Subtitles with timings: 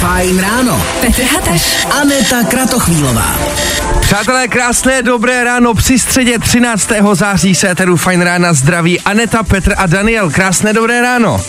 [0.00, 0.86] Fajn ráno.
[1.00, 1.86] Petr Hataš.
[2.00, 3.38] Aneta Kratochvílová.
[4.00, 6.90] Přátelé, krásné dobré ráno při středě 13.
[7.12, 10.30] září se Eteru Fajn rána zdraví Aneta, Petr a Daniel.
[10.30, 11.40] Krásné dobré ráno.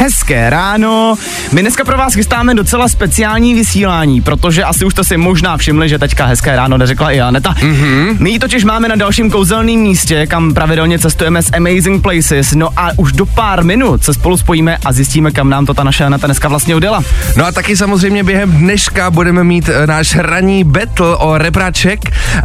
[0.00, 1.14] Hezké ráno.
[1.52, 5.88] My dneska pro vás chystáme docela speciální vysílání, protože asi už jste si možná všimli,
[5.88, 7.52] že teďka hezké ráno neřekla i Aneta.
[7.52, 8.16] Mm-hmm.
[8.20, 12.54] My ji totiž máme na dalším kouzelném místě, kam pravidelně cestujeme s Amazing Places.
[12.54, 15.84] No a už do pár minut se spolu spojíme a zjistíme, kam nám to ta
[15.84, 17.02] naše Aneta dneska vlastně odjela.
[17.36, 22.00] No a taky samozřejmě během dneška budeme mít e, náš ranní battle o repraček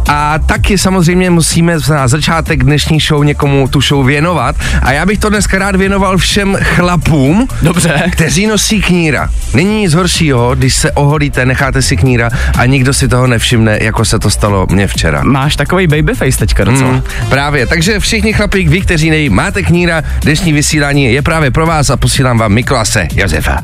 [0.08, 4.56] a taky samozřejmě musíme na začátek dnešní show někomu tu show věnovat.
[4.82, 8.02] A já bych to dneska rád věnoval všem chlapům, Dobře.
[8.12, 9.28] kteří nosí kníra.
[9.54, 14.04] Není nic horšího, když se oholíte, necháte si kníra a nikdo si toho nevšimne, jako
[14.04, 15.22] se to stalo mně včera.
[15.24, 16.90] Máš takový babyface teďka docela.
[16.90, 21.66] Mm, právě, takže všichni chlapík, vy, kteří nej, máte kníra, dnešní vysílání je právě pro
[21.66, 23.60] vás a posílám vám Mikolase Josefa.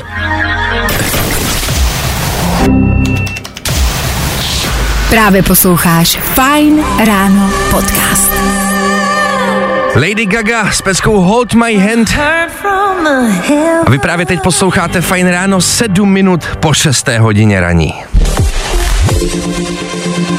[5.10, 8.69] Právě posloucháš Fajn ráno podcast.
[9.94, 12.10] Lady Gaga s peckou Hold My Hand.
[13.86, 17.08] A vy právě teď posloucháte Fajn ráno 7 minut po 6.
[17.08, 17.94] hodině raní.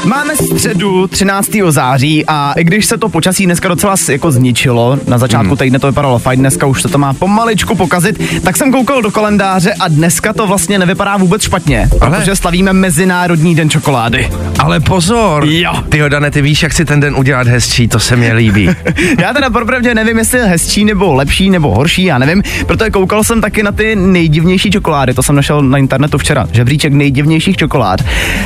[0.04, 1.50] Máme středu 13.
[1.68, 5.56] září a i když se to počasí dneska docela jako zničilo, na začátku Hmm.
[5.56, 9.10] týdne to vypadalo fajn, dneska už se to má pomaličku pokazit, tak jsem koukal do
[9.10, 14.30] kalendáře a dneska to vlastně nevypadá vůbec špatně, Ale- protože slavíme Mezinárodní den čokolády.
[14.58, 15.44] Ale pozor!
[15.46, 15.72] Jo.
[15.88, 18.70] Ty Dane, ty víš, jak si ten den udělat hezčí, to se mi líbí.
[19.18, 23.24] Já teda popravdě nevím, jestli je hezčí nebo lepší nebo horší, já nevím, protože koukal
[23.24, 28.00] jsem taky na ty nejdivnější čokolády, to jsem našel na internetu včera, žebříček nejdivnějších čokolád.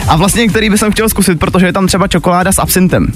[0.09, 3.06] A vlastně, který bych chtěl zkusit, protože je tam třeba čokoláda s absintem.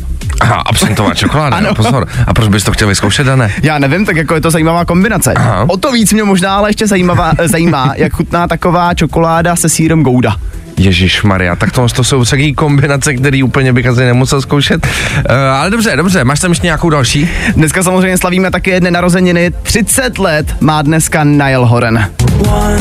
[0.41, 1.75] Aha, absentová čokoláda, Ano.
[1.75, 2.09] pozor.
[2.27, 3.53] A proč bys to chtěl vyzkoušet, Dane?
[3.63, 5.35] Já nevím, tak jako je to zajímavá kombinace.
[5.35, 5.65] Aha.
[5.69, 10.03] O to víc mě možná ale ještě zajímavá, zajímá, jak chutná taková čokoláda se sírem
[10.03, 10.37] Gouda.
[10.77, 14.87] Ježíš Maria, tak to, to jsou taky kombinace, které úplně bych asi nemusel zkoušet.
[14.87, 17.29] Uh, ale dobře, dobře, máš tam ještě nějakou další?
[17.57, 19.51] Dneska samozřejmě slavíme také jedny narozeniny.
[19.63, 22.05] 30 let má dneska Niall Horan.
[22.47, 22.81] Uh,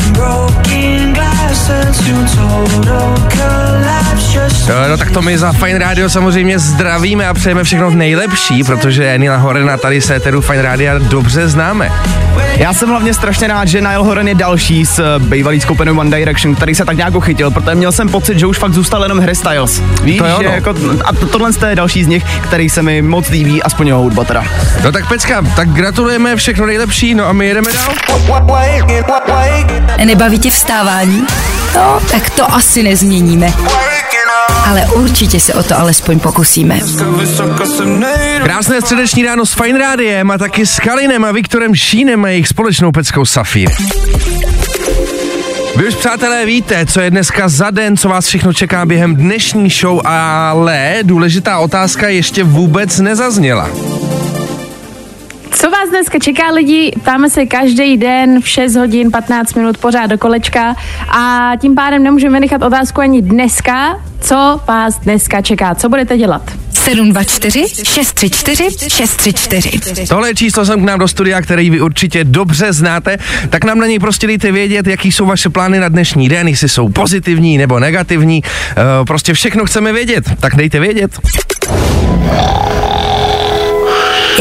[4.90, 9.36] no tak to my za Fine Radio samozřejmě zdravíme a přejeme všechno nejlepší, protože Nila
[9.36, 11.92] Horena tady se Eteru Fine Radio dobře známe.
[12.56, 16.18] Já jsem hlavně strašně rád, že Niall Horan je další s eh, bývalý skupinou One
[16.18, 19.20] Direction, který se tak nějak uchytil, protože měl jsem pocit, že už fakt zůstal jenom
[19.20, 19.82] Harry Styles.
[20.02, 20.54] Víš, To jo, že no.
[20.54, 20.74] jako,
[21.04, 24.24] a to, tohle je další z nich, který se mi moc líbí, aspoň jeho hudba
[24.24, 24.44] teda.
[24.84, 27.94] No tak Pecka, tak gratulujeme, všechno nejlepší, no a my jedeme dál.
[30.04, 31.26] Nebaví tě vstávání?
[31.74, 33.52] No, tak to asi nezměníme.
[34.66, 36.80] Ale určitě se o to alespoň pokusíme.
[38.42, 42.48] Krásné středeční ráno s Fine Rádiem a taky s Kalinem a Viktorem Šínem a jejich
[42.48, 43.70] společnou peckou Safír.
[45.76, 49.70] Vy už přátelé víte, co je dneska za den, co vás všechno čeká během dnešní
[49.70, 53.68] show, ale důležitá otázka ještě vůbec nezazněla.
[55.60, 56.92] Co vás dneska čeká lidi?
[57.02, 60.76] Ptáme se každý den v 6 hodin 15 minut pořád do kolečka
[61.08, 64.00] a tím pádem nemůžeme nechat otázku ani dneska.
[64.20, 65.74] Co vás dneska čeká?
[65.74, 66.42] Co budete dělat?
[66.74, 70.06] 724 634 634.
[70.08, 73.18] Tohle je číslo jsem k nám do studia, který vy určitě dobře znáte,
[73.50, 76.68] tak nám na něj prostě dejte vědět, jaký jsou vaše plány na dnešní den, jestli
[76.68, 81.10] jsou pozitivní nebo negativní, e, prostě všechno chceme vědět, tak dejte vědět.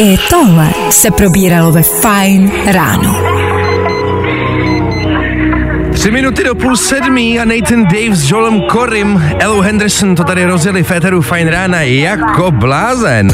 [0.02, 3.16] I tohle se probíralo ve Fajn ráno.
[5.94, 10.46] Tři minuty do půl sedmí a Nathan Dave s Joelem Corim, Elu Henderson to tady
[10.46, 13.28] rozjeli Féteru Fine Rána jako blázen.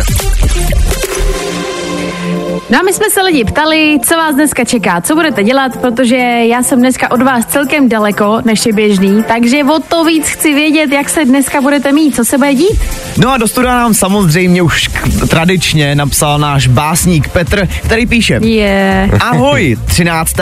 [2.70, 6.16] No a my jsme se lidi ptali, co vás dneska čeká, co budete dělat, protože
[6.50, 10.54] já jsem dneska od vás celkem daleko, než je běžný, takže o to víc chci
[10.54, 12.80] vědět, jak se dneska budete mít, co se bude dít.
[13.18, 18.34] No a do studia nám samozřejmě už k- tradičně napsal náš básník Petr, který píše
[18.44, 19.10] Je.
[19.22, 20.36] Ahoj, 13.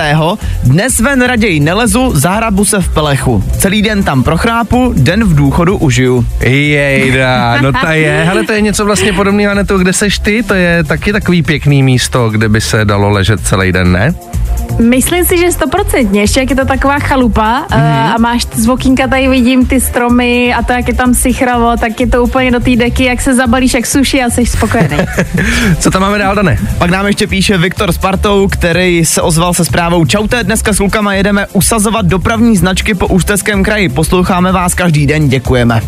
[0.63, 3.43] Dnes ven raději nelezu, zahrabu se v pelechu.
[3.59, 6.25] Celý den tam prochrápu, den v důchodu užiju.
[6.41, 10.43] Jejda, no ta je, ale to je něco vlastně podobného na to, kde seš ty,
[10.43, 14.13] to je taky takový pěkný místo, kde by se dalo ležet celý den, ne?
[14.79, 18.13] Myslím si, že stoprocentně, ještě jak je to taková chalupa mm-hmm.
[18.15, 21.99] a máš z okýnka tady vidím ty stromy a to, jak je tam sichravo, tak
[21.99, 24.97] je to úplně do té deky, jak se zabalíš jak suši a jsi spokojený.
[25.79, 26.57] Co tam máme dál, Dane?
[26.77, 31.13] Pak nám ještě píše Viktor Spartou, který se ozval se zprávou Čaute, dneska s klukama
[31.13, 33.89] jedeme usazovat dopravní značky po Ústeckém kraji.
[33.89, 35.81] Posloucháme vás každý den, děkujeme.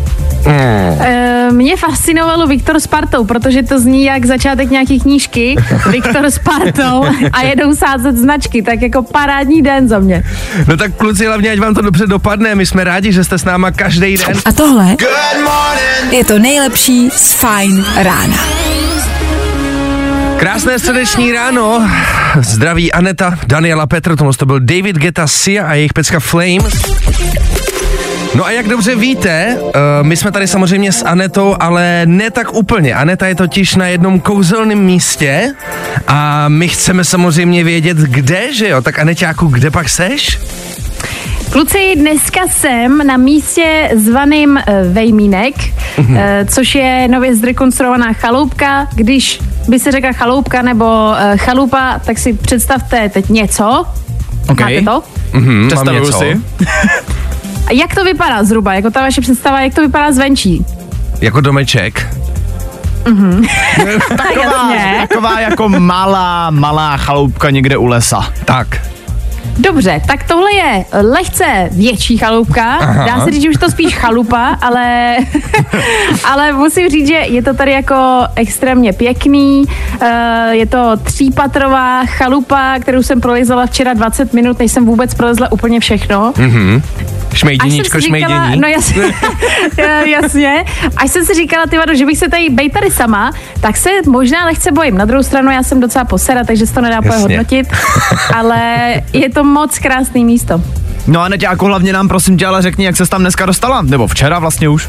[0.46, 0.52] Uh,
[0.96, 5.56] Uh, mě fascinovalo Viktor s partou, protože to zní jak začátek nějaký knížky.
[5.90, 10.22] Viktor s partou a jedou sázet značky, tak jako parádní den za mě.
[10.68, 13.44] No tak kluci, hlavně ať vám to dobře dopadne, my jsme rádi, že jste s
[13.44, 14.36] náma každý den.
[14.44, 14.96] A tohle
[16.10, 18.36] je to nejlepší z Fajn rána.
[20.36, 21.90] Krásné středeční ráno,
[22.40, 26.74] zdraví Aneta, Daniela Petr, tohle to byl David Geta Sia a jejich pecka Flames.
[28.34, 29.70] No a jak dobře víte, uh,
[30.02, 32.94] my jsme tady samozřejmě s Anetou, ale ne tak úplně.
[32.94, 35.54] Aneta je totiž na jednom kouzelném místě
[36.06, 38.82] a my chceme samozřejmě vědět, kde, že jo?
[38.82, 40.40] Tak Aneťáku, kde pak seš?
[41.50, 45.54] Kluci, dneska jsem na místě zvaným eh, Vejmínek,
[45.98, 46.46] mm-hmm.
[46.48, 48.88] což je nově zrekonstruovaná chaloupka.
[48.94, 53.86] Když by se řekla chaloupka nebo eh, chalupa, tak si představte teď něco.
[54.48, 54.74] Okay.
[54.74, 55.02] Máte to?
[55.32, 56.40] Mhm, Představuju si.
[57.66, 58.74] A jak to vypadá zhruba?
[58.74, 60.66] Jako ta vaše představa, jak to vypadá zvenčí?
[61.20, 62.06] Jako domeček.
[64.08, 64.94] Taková, Jasně.
[65.08, 68.26] taková jako malá, malá chaloupka někde u lesa.
[68.44, 68.66] Tak.
[69.58, 72.74] Dobře, tak tohle je lehce větší chaloupka.
[72.74, 73.06] Aha.
[73.06, 75.16] Dá se říct, že už to spíš chalupa, ale,
[76.24, 79.64] ale musím říct, že je to tady jako extrémně pěkný.
[80.00, 85.52] Eh, Je to třípatrová chalupa, kterou jsem prolezala včera 20 minut, než jsem vůbec prolezla
[85.52, 86.32] úplně všechno.
[86.38, 86.82] Mhm.
[87.36, 88.60] Šmejdiníčko, jsem si říkala, šmejdění.
[88.60, 89.02] no jasně,
[89.78, 90.64] Eh, jasně,
[90.96, 93.90] až jsem si říkala, ty vado, že bych se tady bej tady sama, tak se
[94.08, 94.98] možná lehce bojím.
[94.98, 97.22] Na druhou stranu já jsem docela posera, takže se to nedá úplně Jasně.
[97.22, 97.66] hodnotit,
[98.34, 100.60] ale je to moc krásný místo.
[101.06, 104.06] No a Neťáku, hlavně nám prosím tě, ale řekni, jak se tam dneska dostala, nebo
[104.06, 104.88] včera vlastně už.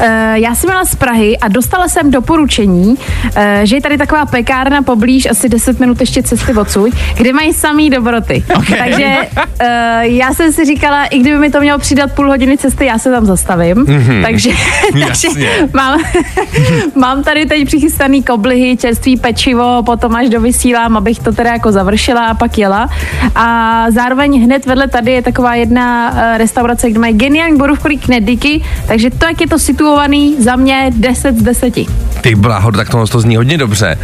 [0.00, 2.96] Eh, Já jsem byla z Prahy a dostala jsem doporučení,
[3.36, 7.52] eh, že je tady taková pekárna poblíž, asi 10 minut ještě cesty odsud, kde mají
[7.52, 8.44] samý dobroty.
[8.56, 8.78] Okay.
[8.78, 9.16] Takže
[9.58, 12.98] eh, já jsem si říkala, i kdyby mi to mělo přidat půl hodiny cesty, já
[12.98, 13.76] se tam zastavím.
[13.76, 14.22] Mhm.
[14.22, 14.50] Takže,
[15.06, 15.28] takže
[15.72, 16.00] mám,
[16.94, 22.26] mám tady teď přichystaný koblihy, čerstvý pečivo, potom až dovysílám, abych to teda jako završila
[22.26, 22.88] a pak jela.
[23.34, 29.10] A zároveň hned vedle tady je taková jedna restaurace, kde mají geniální borůvkový knedlíky, takže
[29.10, 29.58] to, jak je to
[29.92, 31.74] situovaný, za mě 10 z 10.
[32.20, 33.98] Ty bláho, tak tohle to zní hodně dobře.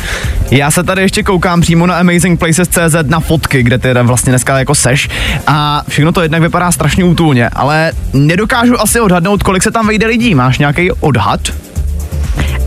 [0.51, 4.75] Já se tady ještě koukám přímo na amazingplaces.cz na fotky, kde ty vlastně dneska jako
[4.75, 5.09] seš
[5.47, 10.07] a všechno to jednak vypadá strašně útulně, ale nedokážu asi odhadnout, kolik se tam vejde
[10.07, 10.35] lidí.
[10.35, 11.41] Máš nějaký odhad?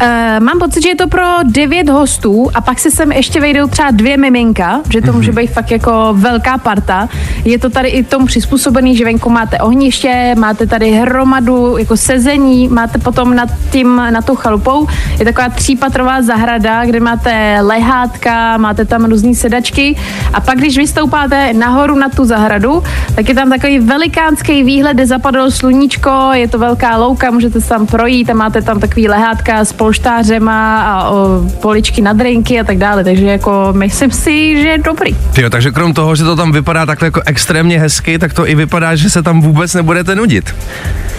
[0.01, 3.67] Uh, mám pocit, že je to pro devět hostů a pak se sem ještě vejdou
[3.67, 7.09] třeba dvě miminka, že to může být fakt jako velká parta.
[7.45, 12.67] Je to tady i tomu přizpůsobený, že venku máte ohniště, máte tady hromadu jako sezení,
[12.67, 14.87] máte potom nad tím, na tou chalupou,
[15.19, 19.95] je taková třípatrová zahrada, kde máte lehátka, máte tam různé sedačky.
[20.33, 22.83] A pak, když vystoupáte nahoru na tu zahradu,
[23.15, 27.69] tak je tam takový velikánský výhled, kde zapadlo sluníčko, je to velká louka, můžete se
[27.69, 32.63] tam projít a máte tam takový lehátka s polštářema a o, poličky na drinky a
[32.63, 35.15] tak dále, takže jako myslím si, že je dobrý.
[35.33, 38.55] Tyjo, takže krom toho, že to tam vypadá takhle jako extrémně hezky, tak to i
[38.55, 40.55] vypadá, že se tam vůbec nebudete nudit.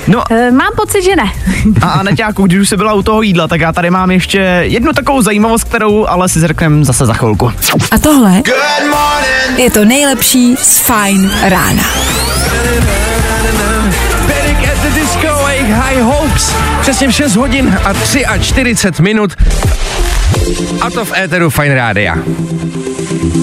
[0.08, 1.32] No E, mám pocit, že ne.
[1.82, 4.92] a Aneťáku, když už jsi byla u toho jídla, tak já tady mám ještě jednu
[4.92, 7.52] takovou zajímavost, kterou ale si řekneme zase za chvilku.
[7.90, 8.42] A tohle
[9.56, 11.82] je to nejlepší z Fajn rána.
[15.62, 16.54] Jejich High Hopes.
[16.80, 19.30] Přesně v 6 hodin a 3 a 40 minut.
[20.80, 22.18] A to v éteru Fine Rádia.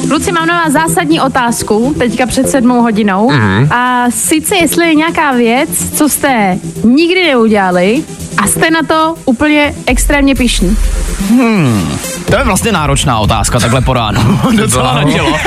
[0.08, 3.32] Kluci, mám na vás zásadní otázku, teďka před sedmou hodinou.
[3.32, 3.72] Mhm.
[3.72, 8.04] A sice, jestli je nějaká věc, co jste nikdy neudělali
[8.40, 10.78] a jste na to úplně extrémně pišní.
[12.26, 14.40] To je vlastně náročná otázka, takhle po ránu.
[14.58, 15.38] Docela na tělo.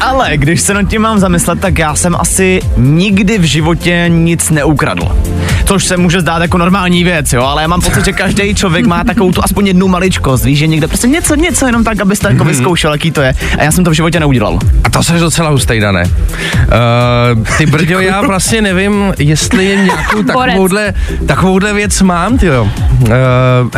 [0.00, 4.50] Ale když se nad tím mám zamyslet, tak já jsem asi nikdy v životě nic
[4.50, 5.16] neukradl.
[5.64, 8.86] Což se může zdát jako normální věc, jo, ale já mám pocit, že každý člověk
[8.86, 12.28] má takovou tu aspoň jednu maličkost, víš, že někde prostě něco, něco jenom tak, abyste
[12.28, 13.34] jako vyzkoušel, jaký to je.
[13.58, 14.58] A já jsem to v životě neudělal.
[14.84, 16.02] A to seš docela hustej, Dané.
[16.04, 20.94] Uh, ty brďo, já vlastně nevím, jestli je nějakou takovouhle,
[21.26, 22.62] takovouhle věc mám, tyjo.
[22.62, 23.10] Uh,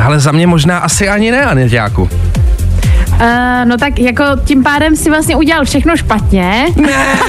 [0.05, 2.09] ale za mě možná asi ani ne, Aneťáku.
[3.21, 3.27] Uh,
[3.65, 6.67] no tak jako tím pádem si vlastně udělal všechno špatně.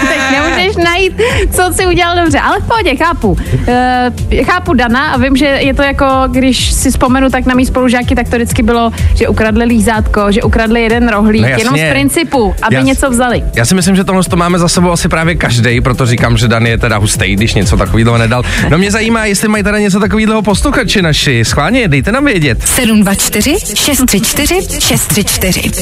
[0.07, 1.13] Teď nemůžeš najít,
[1.51, 3.31] co si udělal dobře, ale v pohodě, chápu.
[3.31, 7.65] Uh, chápu Dana a vím, že je to jako, když si vzpomenu tak na mý
[7.65, 11.89] spolužáky, tak to vždycky bylo, že ukradli lízátko, že ukradli jeden rohlík, No jenom z
[11.89, 13.43] principu, aby Jas- něco vzali.
[13.55, 16.47] Já si myslím, že tohle to máme za sebou asi právě každý, proto říkám, že
[16.47, 18.43] Dan je teda hustý, když něco takového nedal.
[18.69, 21.45] No mě zajímá, jestli mají teda něco takového posluchači naši.
[21.45, 22.57] Schválně, dejte nám vědět.
[22.65, 25.80] 724 634 634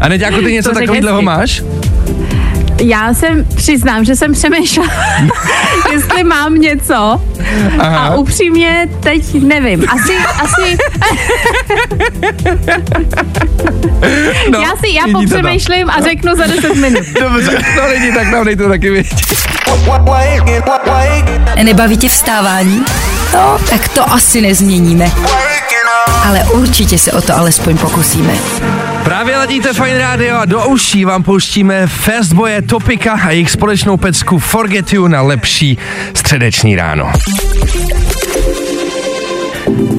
[0.00, 1.62] A Neďáku, ty něco To takového máš?
[2.82, 4.90] Já jsem, přiznám, že jsem přemýšlela,
[5.92, 7.22] jestli mám něco
[7.78, 7.98] Aha.
[7.98, 9.84] a upřímně teď nevím.
[9.88, 10.76] Asi, asi...
[14.50, 17.04] no, já si, já popřemýšlím a řeknu za 10 minut.
[17.20, 19.14] Dobře, no lidi, tak nám dejte taky vědět.
[21.62, 22.84] Nebaví tě vstávání?
[23.34, 25.10] No, tak to asi nezměníme.
[26.24, 28.34] Ale určitě se o to alespoň pokusíme.
[29.04, 34.38] Právě ladíte Fine Radio a do uší vám pouštíme Fastboye Topika a jejich společnou pecku
[34.38, 35.78] Forget You na lepší
[36.14, 37.12] středeční ráno.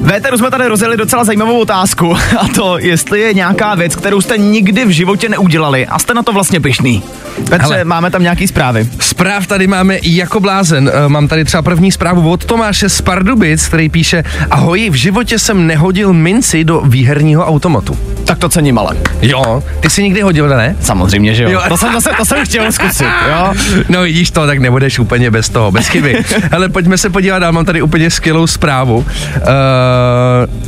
[0.02, 4.38] Véteru jsme tady rozjeli docela zajímavou otázku a to, jestli je nějaká věc, kterou jste
[4.38, 7.02] nikdy v životě neudělali a jste na to vlastně pišný.
[7.50, 8.88] Petře, Hele, máme tam nějaký zprávy.
[9.00, 10.90] Zpráv tady máme i jako blázen.
[10.94, 15.38] Eh, mám tady třeba první zprávu od Tomáše z Pardubic, který píše Ahoj, v životě
[15.38, 17.98] jsem nehodil minci do výherního automatu.
[18.24, 18.96] Tak to cením ale.
[19.22, 20.76] Jo, ty jsi nikdy hodil, ne?
[20.80, 21.50] Samozřejmě, že jo.
[21.50, 21.60] jo.
[21.68, 23.52] To, jsem, to, jsem, to jsem chtěl zkusit, jo.
[23.88, 26.24] No vidíš to, tak nebudeš úplně bez toho, bez chyby.
[26.52, 29.04] Ale pojďme se podívat, já mám tady úplně skvělou zprávu, uh,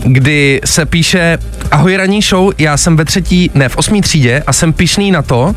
[0.02, 1.38] kdy se píše
[1.70, 5.22] Ahoj ranní show, já jsem ve třetí, ne v osmý třídě a jsem pišný na
[5.22, 5.54] to,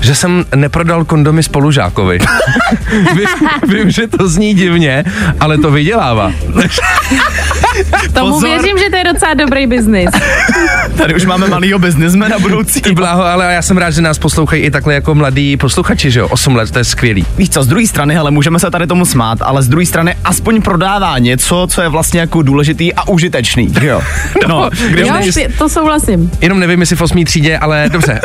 [0.00, 2.18] že jsem neprodal kondomy spolužákovi.
[3.14, 3.28] vím,
[3.68, 5.04] vím, že to zní divně,
[5.40, 6.32] ale to vydělává.
[8.12, 8.48] Tomu Pozor.
[8.50, 10.10] věřím, že to je docela dobrý biznis.
[10.96, 12.80] Tady už máme malýho biznismena budoucí.
[12.80, 16.20] Ty bláho, ale já jsem rád, že nás poslouchají i takhle jako mladí posluchači, že
[16.20, 16.28] jo?
[16.28, 17.26] 8 let, to je skvělý.
[17.36, 20.14] Víš co, z druhé strany, ale můžeme se tady tomu smát, ale z druhé strany
[20.24, 23.74] aspoň prodává něco, co je vlastně jako důležitý a užitečný.
[23.80, 24.02] Jo.
[24.48, 25.38] No, kde jo, nejist...
[25.58, 26.30] to souhlasím.
[26.40, 27.24] Jenom nevím, jestli v 8.
[27.24, 28.20] třídě, ale dobře,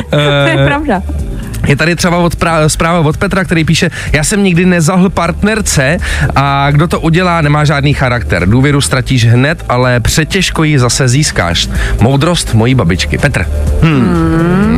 [0.87, 1.26] to
[1.67, 5.99] je tady třeba od pra- zpráva od Petra, který píše, já jsem nikdy nezahl partnerce
[6.37, 8.49] a kdo to udělá, nemá žádný charakter.
[8.49, 11.69] Důvěru ztratíš hned, ale přetěžko ji zase získáš.
[12.01, 13.19] Moudrost mojí babičky.
[13.19, 13.47] Petr.
[13.83, 14.15] Hmm.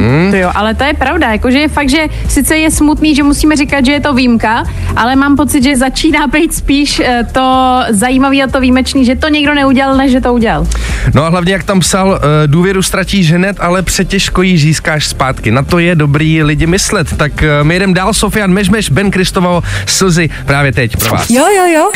[0.09, 0.30] Hmm.
[0.30, 3.57] To jo, ale to je pravda, jakože je fakt, že sice je smutný, že musíme
[3.57, 4.64] říkat, že je to výjimka,
[4.97, 9.28] ale mám pocit, že začíná být spíš eh, to zajímavý a to výjimečný, že to
[9.28, 10.66] někdo neudělal, než že to udělal.
[11.14, 15.50] No a hlavně, jak tam psal, eh, důvěru ztratíš hned, ale přetěžko ji získáš zpátky.
[15.50, 17.16] Na to je dobrý lidi myslet.
[17.16, 21.30] Tak eh, my jdem dál, Sofian Mežmeš, Ben Kristovo, slzy právě teď pro vás.
[21.30, 21.90] Jo, jo, jo.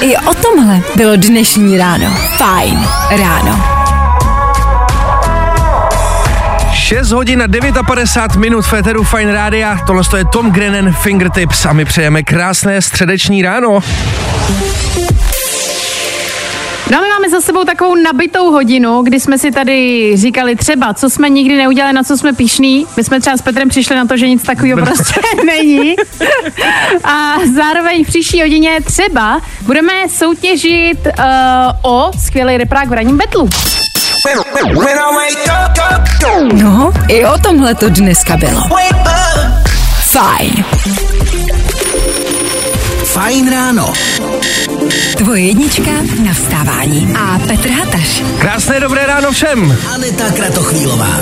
[0.00, 2.06] I o tomhle bylo dnešní ráno.
[2.36, 3.64] Fajn ráno.
[6.72, 9.78] 6 hodin a 59 minut Féteru Fine Rádia.
[9.86, 13.80] Tohle je Tom Grennan Fingertips a my přejeme krásné středeční ráno.
[16.92, 21.10] No my máme za sebou takovou nabitou hodinu, kdy jsme si tady říkali třeba, co
[21.10, 22.86] jsme nikdy neudělali, na co jsme pišní.
[22.96, 25.94] My jsme třeba s Petrem přišli na to, že nic takového prostě není.
[27.04, 31.14] A zároveň v příští hodině třeba budeme soutěžit uh,
[31.82, 33.48] o skvělý reprák v ranním betlu.
[36.52, 38.60] No, i o tomhle to dneska bylo.
[40.10, 40.64] Fajn.
[43.12, 43.92] Fajn ráno.
[45.16, 45.90] Tvoje jednička
[46.24, 47.12] na vstávání.
[47.18, 48.22] A Petr Hataš.
[48.38, 49.78] Krásné dobré ráno všem.
[49.94, 51.20] Aneta Kratochvílová.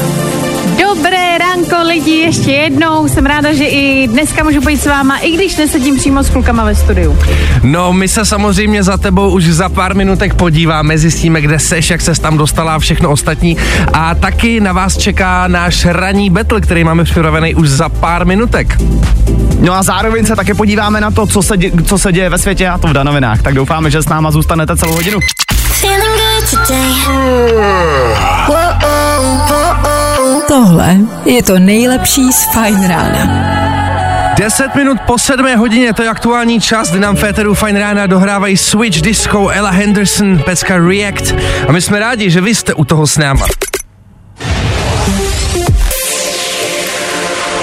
[0.81, 3.09] Dobré ránko lidi, ještě jednou.
[3.09, 6.65] Jsem ráda, že i dneska můžu být s váma, i když nesedím přímo s klukama
[6.65, 7.19] ve studiu.
[7.63, 12.01] No, my se samozřejmě za tebou už za pár minutek podíváme, zjistíme, kde seš, jak
[12.01, 13.57] ses tam dostala a všechno ostatní.
[13.93, 18.77] A taky na vás čeká náš ranní battle, který máme připravený už za pár minutek.
[19.61, 22.39] No a zároveň se také podíváme na to, co se, dě, co se děje ve
[22.39, 23.43] světě a to v danovinách.
[23.43, 25.19] Tak doufáme, že s náma zůstanete celou hodinu.
[30.51, 33.51] Tohle je to nejlepší z Fine Rána.
[34.39, 38.57] 10 minut po 7 hodině, to je aktuální čas, kdy nám Féteru Fine Rána dohrávají
[38.57, 41.35] Switch Disco, Ella Henderson, pecka React
[41.69, 43.47] a my jsme rádi, že vy jste u toho s náma.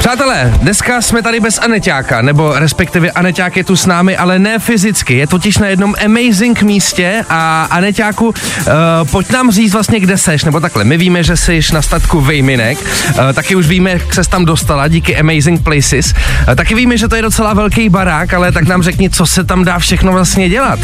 [0.07, 4.59] Přátelé, dneska jsme tady bez Aneťáka, nebo respektive Aneťák je tu s námi, ale ne
[4.59, 5.17] fyzicky.
[5.17, 8.33] Je totiž na jednom amazing místě a Aneťáku, uh,
[9.11, 10.83] pojď nám říct vlastně, kde seš, nebo takhle.
[10.83, 14.87] My víme, že jsi na statku Vejminek, uh, taky už víme, jak ses tam dostala
[14.87, 16.13] díky Amazing Places.
[16.47, 19.43] Uh, taky víme, že to je docela velký barák, ale tak nám řekni, co se
[19.43, 20.79] tam dá všechno vlastně dělat.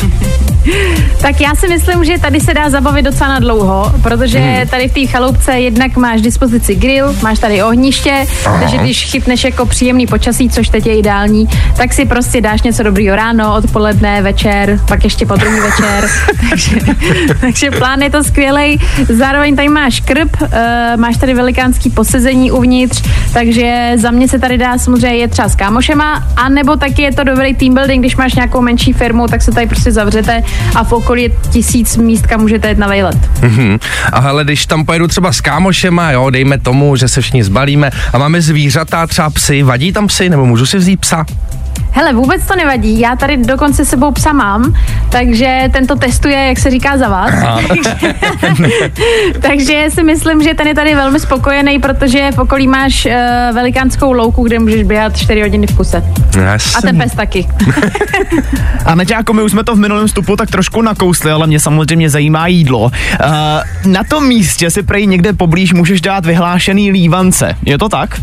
[1.21, 4.67] Tak já si myslím, že tady se dá zabavit docela na dlouho, protože hmm.
[4.67, 8.59] tady v té chaloupce jednak máš dispozici grill, máš tady ohniště, Aha.
[8.59, 12.83] takže když chytneš jako příjemný počasí, což teď je ideální, tak si prostě dáš něco
[12.83, 16.09] dobrýho ráno, odpoledne, večer, pak ještě po druhý večer.
[16.49, 16.75] takže,
[17.41, 18.79] takže plán je to skvělý.
[19.09, 20.47] Zároveň tady máš krb, uh,
[20.97, 23.03] máš tady velikánský posezení uvnitř,
[23.33, 27.23] takže za mě se tady dá samozřejmě je třeba s kámošema, anebo taky je to
[27.23, 30.43] dobrý team building, když máš nějakou menší firmu, tak se tady prostě zavřete
[30.75, 33.17] a v okolí je tisíc míst, kam můžete jít na vejlet.
[33.41, 33.79] Mm-hmm.
[34.13, 37.89] A hele, když tam pojedu třeba s kámošema, jo, dejme tomu, že se všichni zbalíme
[38.13, 41.25] a máme zvířata, třeba psy, vadí tam psy, nebo můžu si vzít psa?
[41.95, 42.99] Hele, vůbec to nevadí.
[42.99, 44.73] Já tady dokonce sebou psa mám,
[45.09, 47.31] takže tento testuje, jak se říká, za vás.
[49.41, 53.11] takže, si myslím, že ten je tady velmi spokojený, protože v okolí máš uh,
[53.55, 56.03] velikánskou louku, kde můžeš běhat 4 hodiny v kuse.
[56.43, 56.75] Jasný.
[56.75, 57.47] A ten pes taky.
[58.85, 62.09] A Neťáko, my už jsme to v minulém vstupu tak trošku nakousli, ale mě samozřejmě
[62.09, 62.79] zajímá jídlo.
[62.81, 62.91] Uh,
[63.91, 67.55] na tom místě si prej někde poblíž můžeš dát vyhlášený lívance.
[67.65, 68.19] Je to tak?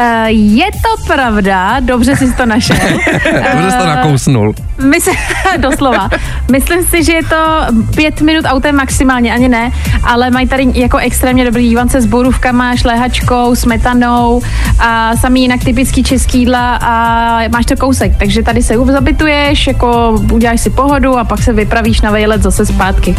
[0.00, 2.76] Uh, je to pravda, dobře jsi to našel.
[3.52, 4.54] Dobře jsi to nakousnul.
[4.84, 5.10] My se,
[5.58, 6.08] doslova.
[6.52, 9.70] Myslím si, že je to pět minut autem maximálně, ani ne,
[10.02, 14.42] ale mají tady jako extrémně dobrý dívance s borůvkama, šléhačkou, smetanou
[14.78, 20.18] a samý jinak typický český jídla a máš to kousek, takže tady se zabituješ, jako
[20.32, 23.16] uděláš si pohodu a pak se vypravíš na vejlet zase zpátky.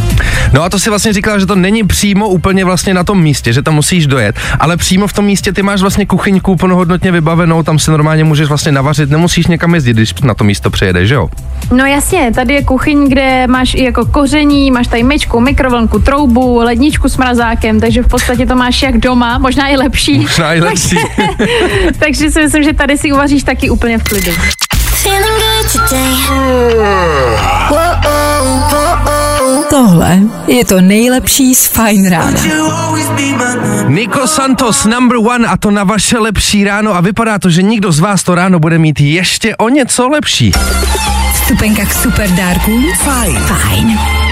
[0.53, 3.53] No a to si vlastně říkala, že to není přímo úplně vlastně na tom místě,
[3.53, 7.63] že tam musíš dojet, ale přímo v tom místě ty máš vlastně kuchyňku plnohodnotně vybavenou,
[7.63, 11.15] tam si normálně můžeš vlastně navařit, nemusíš někam jezdit, když na to místo přijedeš, že
[11.15, 11.29] jo?
[11.71, 16.57] No jasně, tady je kuchyň, kde máš i jako koření, máš tady myčku, mikrovlnku, troubu,
[16.57, 20.19] ledničku s mrazákem, takže v podstatě to máš jak doma, možná i lepší.
[20.19, 20.97] Možná i lepší.
[21.99, 24.31] takže si myslím, že tady si uvaříš taky úplně v klidu.
[29.69, 32.39] Tohle je to nejlepší z Fine Rána.
[33.87, 37.91] Nico Santos number one a to na vaše lepší ráno a vypadá to, že nikdo
[37.91, 40.51] z vás to ráno bude mít ještě o něco lepší.
[41.33, 42.85] Vstupenka k superdárkům.
[43.03, 43.35] Fajn.
[43.35, 44.26] Fajn.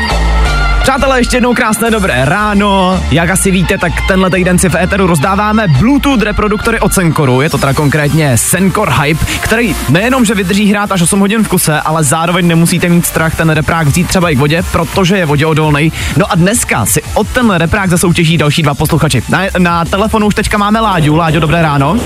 [0.86, 3.00] Přátelé, ještě jednou krásné dobré ráno.
[3.12, 7.42] Jak asi víte, tak tenhle týden si v éteru rozdáváme Bluetooth reproduktory od Senkoru.
[7.42, 11.48] Je to teda konkrétně Senkor Hype, který nejenom, že vydrží hrát až 8 hodin v
[11.48, 15.26] kuse, ale zároveň nemusíte mít strach ten reprák vzít třeba i k vodě, protože je
[15.26, 15.92] voděodolný.
[16.18, 19.24] No a dneska si od ten reprák zasoutěží další dva posluchači.
[19.30, 21.16] Na, na telefonu už teďka máme Láďu.
[21.16, 21.98] Láďo, dobré ráno.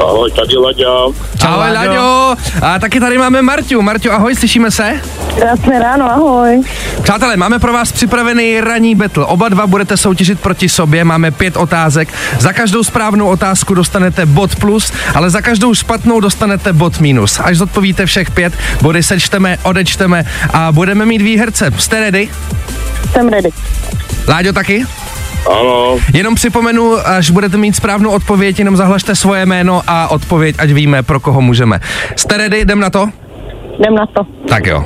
[0.00, 0.90] Ahoj, tady Laďa.
[1.46, 2.34] Ahoj, Laďo.
[2.62, 3.82] A taky tady máme Marťu.
[3.82, 5.00] Marťu, ahoj, slyšíme se?
[5.38, 6.62] Krásné ráno, ahoj.
[7.02, 9.24] Přátelé, máme pro vás připravený ranní battle.
[9.24, 12.08] Oba dva budete soutěžit proti sobě, máme pět otázek.
[12.38, 17.40] Za každou správnou otázku dostanete bod plus, ale za každou špatnou dostanete bod minus.
[17.44, 21.70] Až zodpovíte všech pět, body sečteme, odečteme a budeme mít výherce.
[21.78, 22.28] Jste ready?
[23.12, 23.48] Jsem ready.
[24.28, 24.84] Láďo taky?
[25.46, 30.70] Ano, Jenom připomenu, až budete mít správnou odpověď, jenom zahlašte svoje jméno a odpověď, ať
[30.70, 31.80] víme, pro koho můžeme.
[32.16, 32.58] Jste ready?
[32.60, 33.08] Jdem na to?
[33.78, 34.26] Jdem na to.
[34.48, 34.84] Tak jo.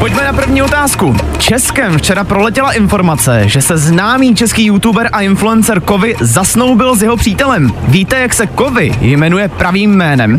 [0.00, 1.16] Pojďme na první otázku.
[1.38, 7.16] Českem včera proletěla informace, že se známý český youtuber a influencer Kovy zasnoubil s jeho
[7.16, 7.74] přítelem.
[7.82, 10.38] Víte, jak se Kovy jmenuje pravým jménem?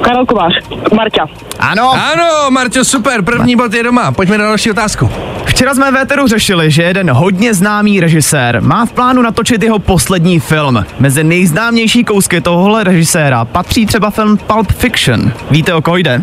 [0.00, 0.52] Karel Kovář.
[0.94, 1.26] Marťa.
[1.58, 1.92] Ano.
[2.12, 4.12] Ano, Marťo, super, první bod je doma.
[4.12, 5.10] Pojďme na další otázku.
[5.46, 9.78] Včera jsme v Éteru řešili, že jeden hodně známý režisér má v plánu natočit jeho
[9.78, 10.84] poslední film.
[10.98, 15.32] Mezi nejznámější kousky tohohle režiséra patří třeba film Pulp Fiction.
[15.50, 16.22] Víte, o koho jde?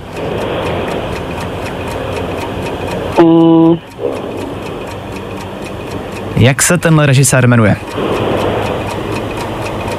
[6.38, 7.76] Jak se tenhle režisér jmenuje?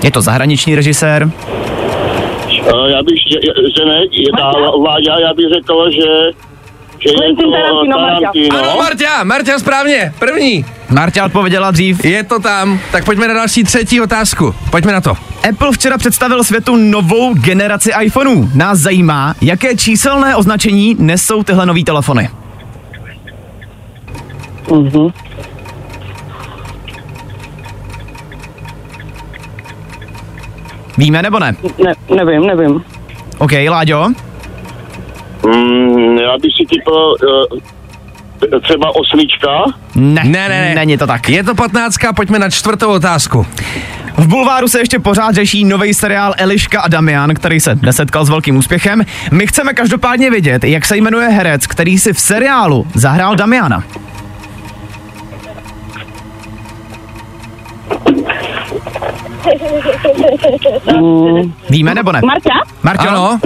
[0.02, 1.30] Je to zahraniční režisér,
[2.66, 3.38] Eh, já bych, že,
[3.76, 6.30] že ne, je dál Láďa, já bych řekl, že,
[7.05, 8.31] Quentin Tarantino, Marťa.
[8.59, 10.64] Ano, Marťa, Marťa správně, první.
[10.90, 12.05] Marta odpověděla dřív.
[12.05, 12.81] Je to tam.
[12.93, 14.55] Tak pojďme na další třetí otázku.
[14.71, 15.17] Pojďme na to.
[15.49, 18.51] Apple včera představil světu novou generaci iPhoneů.
[18.55, 22.29] Nás zajímá, jaké číselné označení nesou tyhle nové telefony.
[24.71, 25.09] Mhm.
[30.99, 31.57] Víme nebo ne?
[31.85, 32.85] Ne, nevím, nevím.
[33.38, 34.09] OK, Láďo?
[35.46, 39.48] Mm, já bych si typl uh, třeba osmička.
[39.94, 40.74] Ne, Ne, ne, ne.
[40.74, 41.28] Není to tak.
[41.28, 43.46] Je to patnáctka, pojďme na čtvrtou otázku.
[44.16, 48.28] V Bulváru se ještě pořád řeší nový seriál Eliška a Damian, který se nesetkal s
[48.28, 49.02] velkým úspěchem.
[49.30, 53.85] My chceme každopádně vědět, jak se jmenuje herec, který si v seriálu zahrál Damiana.
[61.70, 62.20] Víme nebo ne?
[62.24, 62.50] Marťa?
[62.83, 63.09] Marťo?
[63.09, 63.38] Ano,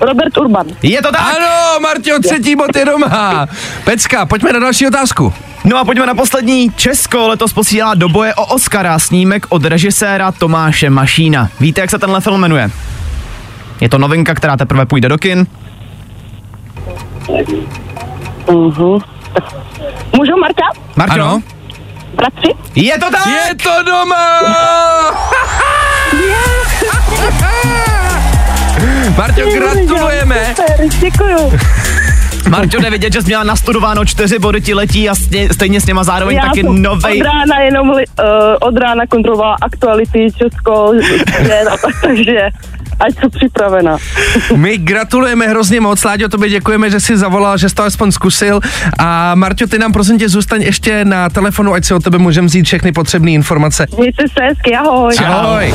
[0.00, 0.66] Robert Urban.
[0.82, 1.36] Je to tak?
[1.36, 3.46] Ano, Marťo, třetí bod je doma.
[3.84, 5.32] Pecka, pojďme na další otázku.
[5.64, 6.70] No a pojďme na poslední.
[6.76, 11.48] Česko letos posílá do boje o Oscara snímek od režiséra Tomáše Mašína.
[11.60, 12.70] Víte, jak se tenhle film jmenuje?
[13.80, 15.46] Je to novinka, která teprve půjde do kin.
[18.46, 19.02] Uh-huh.
[20.16, 20.62] Můžu, Marta?
[20.96, 21.14] Marťo?
[21.14, 21.42] Ano.
[22.14, 22.54] Bratři?
[22.74, 23.26] Je to tak?
[23.26, 24.40] Je to doma!
[29.16, 30.54] Marťo, gratulujeme.
[30.56, 31.52] Super, děkuju.
[32.48, 35.86] Marťo, jde vidět, že jsi měla nastudováno čtyři body ti letí a stě, stejně s
[35.86, 37.22] něma zároveň Já taky novej...
[37.22, 38.24] od rána jenom li, uh,
[38.60, 40.92] od rána kontrolovala aktuality Česko,
[41.42, 42.48] jen a tak, takže
[43.00, 43.96] ať jsou připravena.
[44.56, 48.60] My gratulujeme hrozně moc, Láďo, tobě děkujeme, že jsi zavolal, že jsi to aspoň zkusil.
[48.98, 52.46] A Marťo, ty nám prosím tě zůstaň ještě na telefonu, ať si o tebe můžeme
[52.46, 53.86] vzít všechny potřebné informace.
[53.98, 55.14] Mějte se hezky, ahoj.
[55.24, 55.74] Ahoj.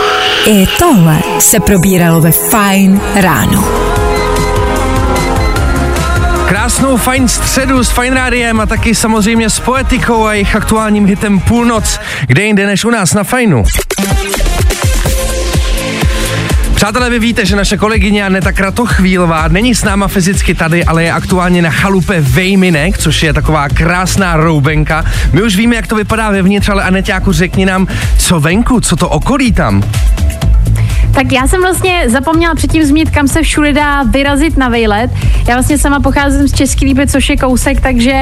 [0.45, 3.67] I tohle se probíralo ve Fine ráno.
[6.47, 11.39] Krásnou fajn středu s Fine Rádiem a taky samozřejmě s Poetikou a jejich aktuálním hitem
[11.39, 13.63] Půlnoc, kde jinde než u nás na Fajnu.
[16.81, 21.11] Přátelé, vy víte, že naše kolegyně Aneta Kratochvílová není s náma fyzicky tady, ale je
[21.11, 25.05] aktuálně na chalupe Vejminek, což je taková krásná roubenka.
[25.33, 29.09] My už víme, jak to vypadá vevnitř, ale Aneťáku, řekni nám, co venku, co to
[29.09, 29.83] okolí tam?
[31.13, 35.11] Tak já jsem vlastně zapomněla předtím zmínit, kam se všude dá vyrazit na vejlet.
[35.47, 38.13] Já vlastně sama pocházím z Český Lípy, což je kousek, takže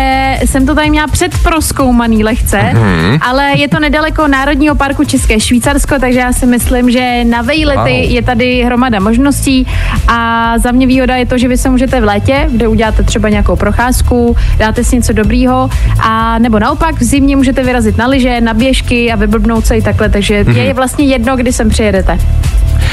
[0.45, 3.19] jsem to tady měla předproskoumaný lehce, mm-hmm.
[3.21, 7.80] ale je to nedaleko Národního parku České Švýcarsko, takže já si myslím, že na vejlety
[7.80, 7.88] Wow.
[7.88, 9.67] je tady hromada možností
[10.08, 13.30] a za mě výhoda je to, že vy se můžete v létě, kde uděláte třeba
[13.30, 15.69] nějakou procházku, dáte si něco dobrýho
[16.02, 19.82] a nebo naopak v zimě můžete vyrazit na lyže, na běžky a vyblbnout se i
[19.82, 20.58] takhle, takže mm-hmm.
[20.58, 22.19] je vlastně jedno, kdy sem přijedete.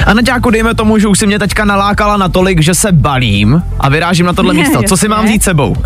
[0.07, 3.89] A Naďáku, dejme tomu, že už si mě teďka nalákala natolik, že se balím a
[3.89, 4.83] vyrážím na tohle Ne, místo.
[4.83, 5.77] Co si mám vzít sebou?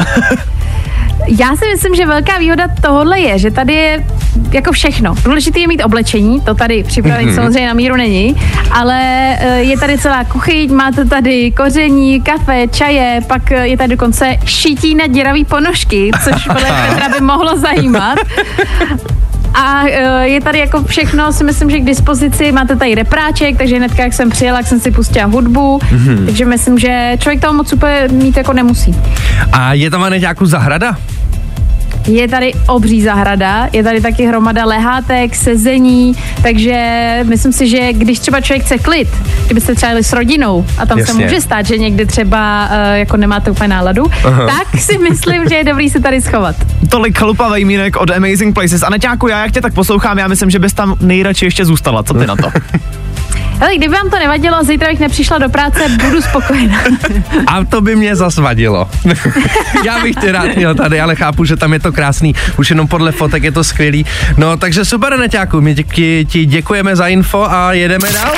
[1.39, 4.07] Já si myslím, že velká výhoda tohohle je, že tady je
[4.53, 5.15] jako všechno.
[5.25, 7.35] Důležité je mít oblečení, to tady připravený mm-hmm.
[7.35, 8.37] samozřejmě na míru není,
[8.71, 9.01] ale
[9.41, 14.37] eh, je tady celá kuchyň, máte tady koření, kafe, čaje, pak eh, je tady dokonce
[14.45, 18.19] šítí na děravý ponožky, což podle Petra by mohlo zajímat.
[19.55, 22.53] A eh, je tady jako všechno, si myslím, že k dispozici.
[22.53, 26.25] Máte tady repráček, takže hnedka, jak jsem přijela, jak jsem si pustila hudbu, mm-hmm.
[26.25, 28.97] takže myslím, že člověk toho moc úplně mít jako nemusí.
[29.53, 30.97] A je tam Aneťáku zahrada?
[32.11, 38.19] Je tady obří zahrada, je tady taky hromada lehátek, sezení, takže myslím si, že když
[38.19, 39.09] třeba člověk chce klid,
[39.45, 41.15] kdybyste třeba jeli s rodinou a tam Jasně.
[41.15, 44.47] se může stát, že někdy třeba uh, jako nemáte úplně náladu, Aha.
[44.47, 46.57] tak si myslím, že je dobrý se tady schovat.
[46.89, 48.83] Tolik chalupa vejmínek od Amazing Places.
[48.83, 52.03] A Naďáku, já jak tě tak poslouchám, já myslím, že bys tam nejradši ještě zůstala.
[52.03, 52.51] Co ty na to?
[53.61, 56.79] Ale kdyby vám to nevadilo a zítra bych nepřišla do práce, budu spokojená.
[57.47, 58.89] A to by mě zas vadilo.
[59.85, 62.35] Já bych tě rád měl tady, ale chápu, že tam je to krásný.
[62.59, 64.07] Už jenom podle fotek je to skvělý.
[64.37, 68.33] No, takže super, Neťáku, my ti, ti děkujeme za info a jedeme dál.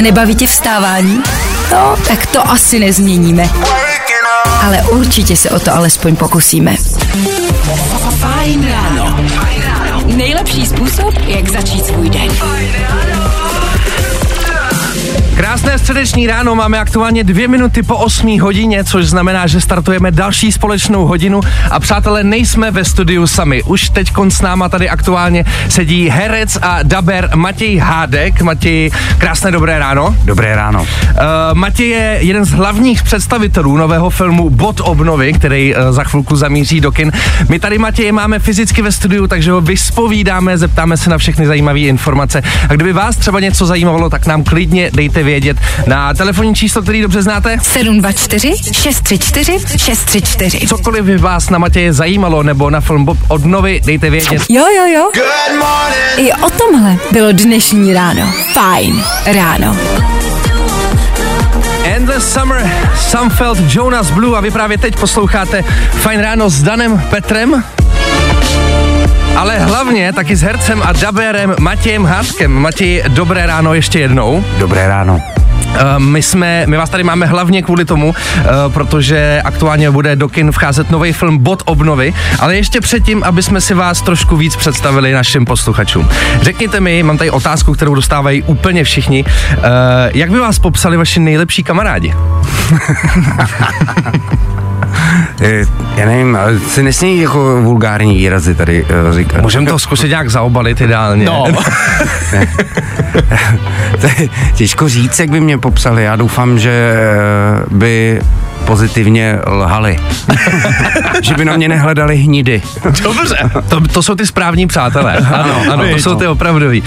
[0.00, 1.22] Nebaví tě vstávání?
[1.72, 3.48] No, tak to asi nezměníme.
[4.62, 6.76] Ale určitě se o to alespoň pokusíme.
[8.20, 9.16] Fajn ráno.
[10.40, 12.30] Nejlepší způsob, jak začít svůj den.
[15.50, 20.52] Krásné středeční ráno, máme aktuálně dvě minuty po 8 hodině, což znamená, že startujeme další
[20.52, 23.62] společnou hodinu a přátelé, nejsme ve studiu sami.
[23.62, 28.42] Už teď s náma tady aktuálně sedí herec a daber Matěj Hádek.
[28.42, 30.16] Matěj, krásné dobré ráno.
[30.24, 30.80] Dobré ráno.
[30.80, 30.86] Uh,
[31.54, 36.80] Matěj je jeden z hlavních představitelů nového filmu Bod obnovy, který uh, za chvilku zamíří
[36.80, 37.12] do kin.
[37.48, 41.80] My tady Matěje máme fyzicky ve studiu, takže ho vyspovídáme, zeptáme se na všechny zajímavé
[41.80, 42.42] informace.
[42.68, 45.39] A kdyby vás třeba něco zajímalo, tak nám klidně dejte vědět
[45.86, 47.58] na telefonní číslo, který dobře znáte.
[47.62, 50.66] 724 634 634.
[50.66, 54.42] Cokoliv by vás na Matěje zajímalo nebo na film Bob obnovy, dejte vědět.
[54.48, 55.10] Jo, jo, jo.
[56.16, 58.32] I o tomhle bylo dnešní ráno.
[58.52, 59.76] Fajn ráno.
[61.84, 62.70] Endless Summer,
[63.10, 67.64] Sunfeld, Jonas Blue a vy právě teď posloucháte Fajn ráno s Danem Petrem.
[69.36, 72.52] Ale hlavně taky s hercem a daberem Matějem Hádkem.
[72.52, 74.44] Matěj, dobré ráno ještě jednou.
[74.58, 75.20] Dobré ráno.
[75.70, 78.14] Uh, my jsme, my vás tady máme hlavně kvůli tomu, uh,
[78.72, 83.60] protože aktuálně bude do kin vcházet nový film Bod obnovy, ale ještě předtím, aby jsme
[83.60, 86.08] si vás trošku víc představili našim posluchačům.
[86.42, 89.30] Řekněte mi, mám tady otázku, kterou dostávají úplně všichni, uh,
[90.14, 92.14] jak by vás popsali vaši nejlepší kamarádi?
[95.42, 95.64] Eh,
[95.96, 99.42] Já nevím, ale se nesmí jako vulgární výrazy tady uh, říkat.
[99.42, 101.24] Můžeme to zkusit nějak zaobalit ideálně.
[101.24, 101.44] No,
[104.00, 106.04] To je těžko říct, jak by mě popsali.
[106.04, 108.20] Já doufám, že eh, by
[108.64, 109.96] pozitivně lhali.
[111.22, 112.62] že by na mě nehledali hnidy.
[113.02, 113.36] Dobře.
[113.68, 115.16] To, to jsou ty správní přátelé.
[115.16, 116.82] Ano, ano, to jsou ty opravdoví.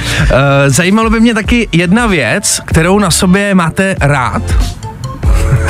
[0.68, 4.42] Zajímalo by mě taky jedna věc, kterou na sobě máte rád,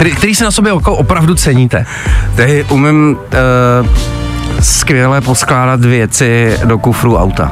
[0.03, 1.85] který, který si na sobě jako opravdu ceníte.
[2.35, 3.87] Tady umím uh,
[4.59, 7.51] skvěle poskládat věci do kufru auta.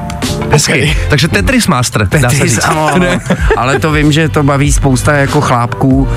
[0.52, 0.74] Hezky.
[0.74, 0.96] Okay.
[1.10, 2.66] Takže Tetris Master, dá se Tetris, říct.
[2.66, 3.06] ano, ano.
[3.58, 6.08] Ale to vím, že to baví spousta jako chlápků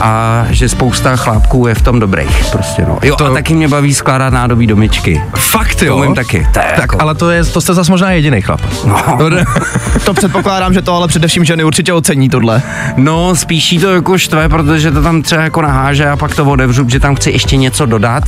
[0.00, 2.98] a že spousta chlápků je v tom dobrých prostě no.
[3.02, 3.30] Jo To- to...
[3.30, 5.22] a taky mě baví skládat nádobí domičky.
[5.36, 5.96] Fakt To jo?
[5.96, 6.40] umím taky.
[6.44, 8.60] To Tak, jako- ale to, je, to jste zase možná jediný chlap.
[8.84, 9.02] No.
[10.04, 12.62] to předpokládám, že to ale především ženy určitě ocení tohle.
[12.96, 16.88] No, spíš to jako štve, protože to tam třeba jako naháže a pak to otevřu,
[16.88, 18.24] že tam chci ještě něco dodat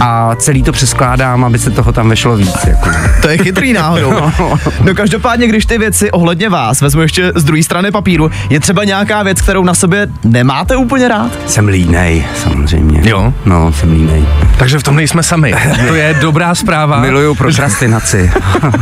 [0.00, 2.56] a celý to přeskládám, aby se toho tam vešlo víc.
[2.66, 2.88] Jako.
[3.22, 4.10] To je chytrý náhodou.
[4.10, 4.58] No
[4.94, 9.22] každopádně, když ty věci ohledně vás vezmu ještě z druhé strany papíru, je třeba nějaká
[9.22, 11.30] věc, kterou na sobě nemáte úplně rád?
[11.46, 13.02] Jsem línej, samozřejmě.
[13.04, 13.34] Jo?
[13.44, 14.26] No, jsem línej.
[14.58, 15.54] Takže v tom nejsme sami.
[15.88, 17.00] To je dobrá zpráva.
[17.00, 18.30] Miluju prokrastinaci.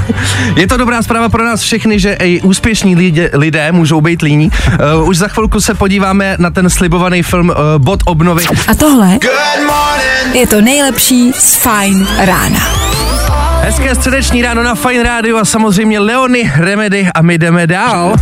[0.56, 4.50] Je to dobrá zpráva pro nás všechny, že i úspěšní lidé, lidé můžou být líní.
[5.00, 8.44] Uh, už za chvilku se podíváme na ten slibovaný film uh, Bod obnovy.
[8.68, 9.18] A tohle
[10.32, 12.60] je to nejlepší z Fine rána.
[13.60, 18.16] Hezké středeční ráno na Fine Radio a samozřejmě Leony, Remedy a my jdeme dál.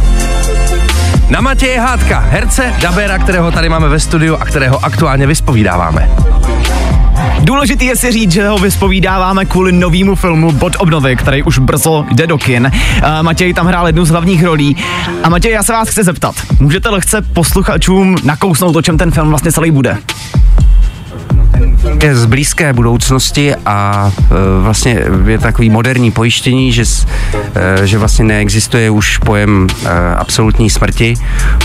[1.30, 6.10] Na Matěje Hádka, herce, dabera, kterého tady máme ve studiu a kterého aktuálně vyspovídáváme.
[7.40, 12.06] Důležitý je si říct, že ho vyspovídáváme kvůli novému filmu Bod obnovy, který už brzo
[12.12, 12.72] jde do kin.
[12.72, 14.76] Uh, Matěj tam hrál jednu z hlavních rolí.
[15.22, 16.34] A Matěj, já se vás chci zeptat.
[16.60, 19.98] Můžete lehce posluchačům nakousnout, o čem ten film vlastně celý bude?
[22.02, 26.84] Je z blízké budoucnosti a e, vlastně je takový moderní pojištění, že,
[27.54, 31.14] e, že vlastně neexistuje už pojem e, absolutní smrti,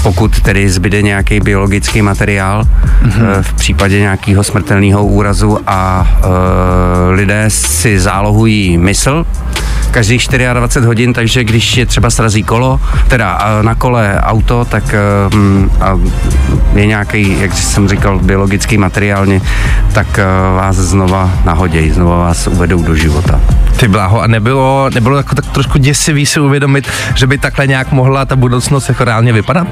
[0.04, 7.46] pokud tedy zbyde nějaký biologický materiál e, v případě nějakého smrtelného úrazu a e, lidé
[7.48, 9.26] si zálohují mysl
[9.94, 15.00] každých 24 hodin, takže když je třeba srazí kolo, teda na kole auto, tak eh,
[15.82, 16.00] a
[16.76, 19.42] je nějaký, jak jsem říkal, biologický materiálně,
[19.94, 20.24] tak eh,
[20.56, 23.40] vás znova nahodějí, znova vás uvedou do života.
[23.78, 27.92] Ty bláho, a nebylo, nebylo jako tak trošku děsivý si uvědomit, že by takhle nějak
[27.92, 29.68] mohla ta budoucnost jako reálně vypadat?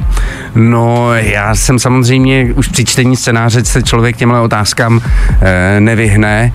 [0.55, 5.01] No, já jsem samozřejmě už při čtení scénáře se člověk těmhle otázkám
[5.41, 6.53] e, nevyhne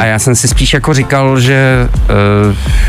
[0.00, 1.88] a já jsem si spíš jako říkal, že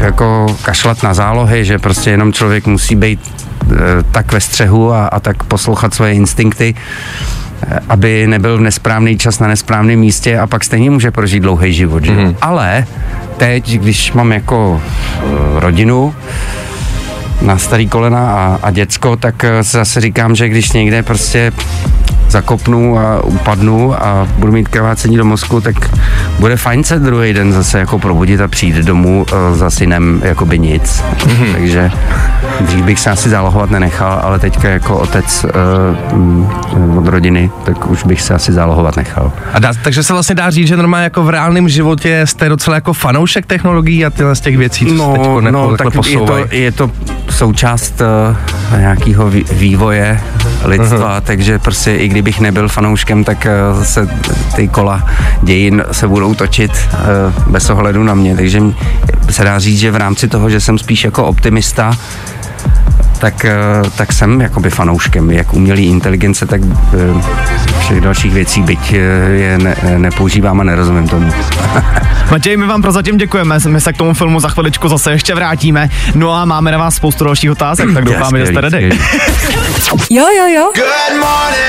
[0.01, 3.19] e, jako kašlat na zálohy, že prostě jenom člověk musí být
[3.71, 3.75] e,
[4.11, 6.75] tak ve střehu a, a tak poslouchat svoje instinkty,
[7.67, 11.73] e, aby nebyl v nesprávný čas na nesprávném místě a pak stejně může prožít dlouhý
[11.73, 12.11] život, že?
[12.11, 12.35] Mm.
[12.41, 12.85] Ale
[13.37, 16.15] teď, když mám jako e, rodinu,
[17.41, 21.51] na starý kolena a, a děcko, tak si zase říkám, že když někde prostě
[22.33, 25.75] zakopnu a upadnu a budu mít krvácení do mozku, tak
[26.39, 30.59] bude fajn se druhý den zase jako probudit a přijít domů uh, za synem jakoby
[30.59, 31.03] nic.
[31.17, 31.53] Mm-hmm.
[31.53, 31.91] Takže
[32.61, 38.03] dřív bych se asi zálohovat nenechal, ale teďka jako otec uh, od rodiny, tak už
[38.03, 39.31] bych se asi zálohovat nechal.
[39.53, 42.75] A dá, takže se vlastně dá říct, že normálně jako v reálném životě jste docela
[42.75, 46.19] jako fanoušek technologií a tyhle z těch věcí, co se teď No, no tak je
[46.19, 46.91] to, je to
[47.29, 50.19] součást uh, nějakého vývoje
[50.63, 51.23] lidstva, uh-huh.
[51.23, 54.09] takže prostě i kdybych nebyl fanouškem, tak uh, se
[54.55, 55.09] ty kola
[55.41, 58.61] dějin se budou točit uh, bez ohledu na mě, takže
[59.29, 61.97] se dá říct, že v rámci toho, že jsem spíš jako optimista,
[63.23, 63.55] tak, eh,
[63.97, 68.97] tak jsem jakoby fanouškem jak umělé inteligence, tak eh, všech dalších věcí, byť eh,
[69.31, 71.31] je ne, nepoužívám a nerozumím tomu.
[72.31, 75.89] Matěj, my vám prozatím děkujeme, my se k tomu filmu za chviličku zase ještě vrátíme.
[76.15, 78.89] No a máme na vás spoustu dalších otázek, tak doufáme, že jste ready.
[80.09, 80.71] Jo, jo, jo.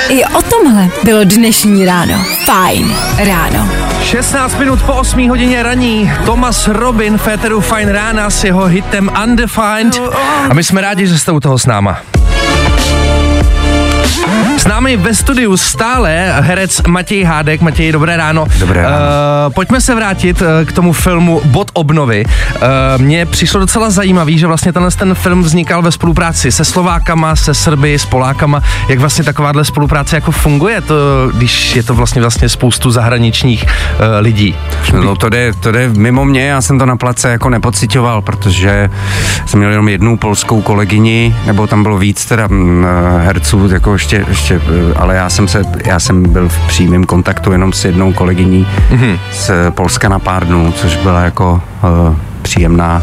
[0.08, 2.24] I o tomhle bylo dnešní ráno.
[2.44, 3.83] Fajn ráno.
[4.04, 6.12] 16 minut po 8 hodině raní.
[6.24, 10.00] Thomas Robin Féteru Fine Rána s jeho hitem Undefined.
[10.50, 12.13] A my jsme rádi, že jste u toho s náma.
[14.56, 17.60] S námi ve studiu stále herec Matěj Hádek.
[17.60, 18.46] Matěj, dobré ráno.
[18.58, 18.96] Dobré ráno.
[18.96, 22.24] Uh, pojďme se vrátit uh, k tomu filmu Bod obnovy.
[22.26, 22.62] Uh,
[23.02, 27.54] mně přišlo docela zajímavý, že vlastně tenhle ten film vznikal ve spolupráci se Slovákama, se
[27.54, 28.62] Srby, s Polákama.
[28.88, 30.94] Jak vlastně takováhle spolupráce jako funguje, to,
[31.34, 33.68] když je to vlastně vlastně spoustu zahraničních uh,
[34.20, 34.56] lidí?
[35.04, 38.90] No to jde, to jde mimo mě, já jsem to na place jako nepocitoval, protože
[39.46, 42.86] jsem měl jenom jednu polskou kolegyni, nebo tam bylo víc teda mm,
[43.18, 44.60] herců, jako ještě, ještě,
[44.96, 49.18] ale já jsem se, já jsem byl v přímém kontaktu jenom s jednou kolegyní mm-hmm.
[49.32, 53.02] z Polska na pár dnů, což byla jako uh, příjemná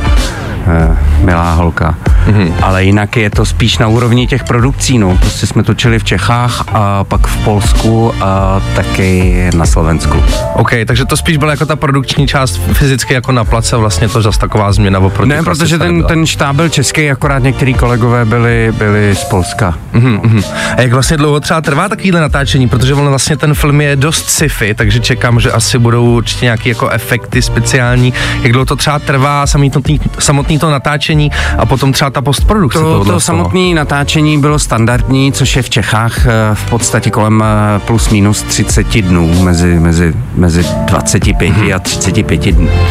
[1.21, 1.95] milá holka.
[2.27, 2.53] Mm-hmm.
[2.61, 5.17] Ale jinak je to spíš na úrovni těch produkcí, no.
[5.17, 10.23] Prostě jsme točili v Čechách a pak v Polsku a taky na Slovensku.
[10.55, 14.21] OK, takže to spíš byla jako ta produkční část fyzicky jako na place, vlastně to
[14.21, 18.73] zase taková změna oproti Ne, protože ten, ten štáb byl český, akorát některý kolegové byli,
[18.77, 19.77] byli z Polska.
[19.93, 20.43] Mm-hmm.
[20.77, 24.29] A jak vlastně dlouho třeba trvá takovýhle natáčení, protože on vlastně ten film je dost
[24.29, 28.13] sci-fi, takže čekám, že asi budou určitě nějaké jako efekty speciální.
[28.41, 32.79] Jak dlouho to třeba trvá, samotný, samotný to natáčení a potom třeba ta postprodukce.
[32.79, 37.79] To, to samotné natáčení bylo standardní, což je v Čechách eh, v podstatě kolem eh,
[37.79, 41.73] plus minus 30 dnů, mezi, mezi, mezi 25 hmm.
[41.75, 42.41] a 35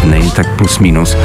[0.04, 1.16] dny, tak plus minus.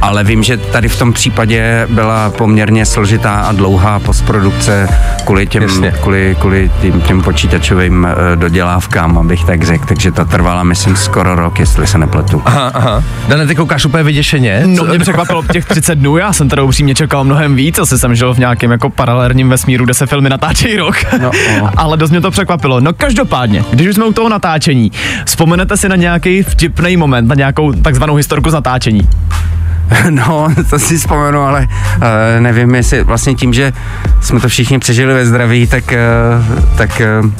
[0.00, 4.88] Ale vím, že tady v tom případě byla poměrně složitá a dlouhá postprodukce
[5.24, 5.66] kvůli těm,
[6.00, 9.84] kvůli, kvůli tím, těm počítačovým eh, dodělávkám, abych tak řekl.
[9.86, 12.42] Takže ta trvala, myslím, skoro rok, jestli se nepletu.
[12.44, 13.02] Aha, aha.
[13.28, 14.62] Dane, ty koukáš úplně vyděšeně?
[14.66, 18.14] No, mě překvapilo těch 30 dnů, já jsem teda upřímně čekal mnohem víc, asi jsem
[18.14, 20.96] žil v nějakém jako paralelním vesmíru, kde se filmy natáčejí rok.
[21.22, 21.70] No, no.
[21.76, 22.80] Ale dost mě to překvapilo.
[22.80, 24.92] No každopádně, když už jsme u toho natáčení,
[25.24, 29.08] vzpomenete si na nějaký vtipný moment, na nějakou takzvanou historku z natáčení?
[30.10, 32.02] No, to si vzpomenu, ale uh,
[32.40, 33.72] nevím, jestli vlastně tím, že
[34.20, 35.84] jsme to všichni přežili ve zdraví, tak,
[36.38, 37.30] uh, tak uh,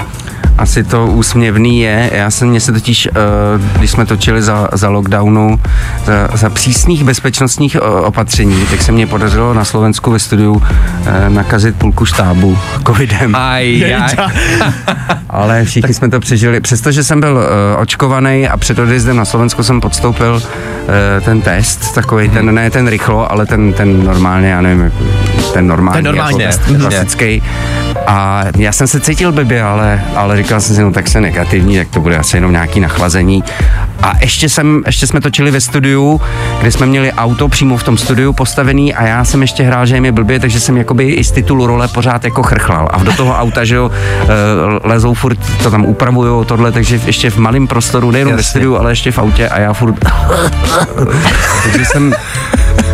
[0.59, 2.11] asi to úsměvný je.
[2.15, 5.61] Já jsem, mě se totiž, uh, když jsme točili za, za lockdownu,
[6.05, 10.63] za, za přísných bezpečnostních opatření, tak se mě podařilo na Slovensku ve studiu uh,
[11.29, 13.37] nakazit půlku štábu covidem.
[13.37, 14.17] Aj, aj.
[15.31, 16.61] Ale všichni jsme to přežili.
[16.61, 21.95] Přestože jsem byl uh, očkovaný a před odjezdem na Slovensku jsem podstoupil uh, ten test,
[21.95, 24.93] takový ten, ne ten rychlo, ale ten, ten normálně, já nevím,
[25.55, 27.43] ten normální, ten normální jako test, klasický.
[28.07, 31.79] A já jsem se cítil blbě, ale, ale říkal jsem si, no tak se negativní,
[31.79, 33.45] tak to bude asi jenom nějaký nachlazení.
[34.03, 36.21] A ještě, jsem, ještě jsme točili ve studiu,
[36.61, 39.95] kde jsme měli auto přímo v tom studiu postavený a já jsem ještě hrál, že
[39.95, 42.89] je mi blbě, takže jsem jakoby i z titulu role pořád jako chrchlal.
[42.93, 43.91] A do toho auta, že jo,
[44.23, 44.27] eh,
[44.89, 48.93] lezou furt, to tam upravujou tohle, takže ještě v malém prostoru, nejenom ve studiu, ale
[48.93, 49.95] ještě v autě a já furt...
[51.63, 52.15] takže jsem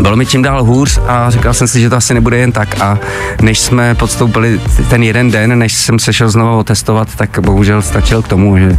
[0.01, 2.81] bylo mi čím dál hůř a říkal jsem si, že to asi nebude jen tak
[2.81, 2.99] a
[3.43, 8.23] než jsme podstoupili ten jeden den, než jsem se šel znovu otestovat, tak bohužel stačil
[8.23, 8.77] k tomu, že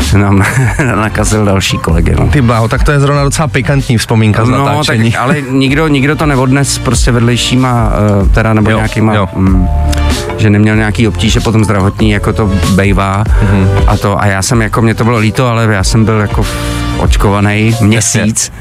[0.00, 0.44] se nám
[0.94, 2.14] nakazil další kolegy.
[2.18, 2.28] No.
[2.28, 5.12] Ty bláho, tak to je zrovna docela pikantní vzpomínka z no, natáčení.
[5.12, 9.28] Tak, ale nikdo, nikdo to neodnes prostě vedlejšíma, uh, teda nebo jo, nějakýma, jo.
[9.36, 9.68] Mm,
[10.38, 13.68] že neměl nějaký obtíže potom zdravotní, jako to bejvá mm-hmm.
[13.86, 16.46] a to a já jsem jako, mě to bylo líto, ale já jsem byl jako
[16.98, 18.52] očkovaný měsíc.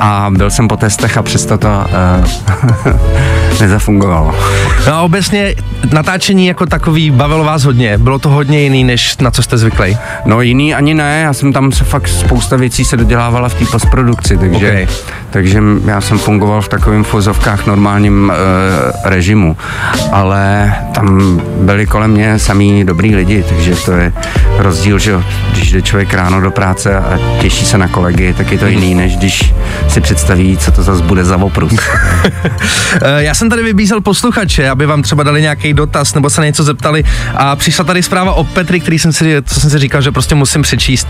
[0.00, 2.96] A byl jsem po testech a přesto to uh,
[3.60, 4.34] nezafungovalo.
[4.86, 5.54] No a obecně
[5.92, 7.98] natáčení jako takový bavilo vás hodně.
[7.98, 9.98] Bylo to hodně jiný, než na co jste zvyklí?
[10.24, 13.64] No jiný ani ne, já jsem tam se fakt spousta věcí se dodělávala v té
[13.64, 14.86] postprodukci, takže, okay.
[15.30, 18.34] takže já jsem fungoval v takovém fozovkách normálním uh,
[19.04, 19.56] režimu,
[20.12, 24.12] ale tam byli kolem mě samý dobrý lidi, takže to je
[24.58, 25.22] rozdíl, že
[25.52, 28.94] když jde člověk ráno do práce a těší se na kolegy, tak je to jiný,
[28.94, 29.54] než když
[29.88, 31.72] si představí, co to zase bude za oprus.
[33.02, 36.64] Eh, já jsem tady vybízel posluchače, aby vám třeba dali nějaký dotaz nebo se něco
[36.64, 40.12] zeptali a přišla tady zpráva o Petri, který jsem si, co jsem si říkal, že
[40.12, 41.08] prostě musím přečíst.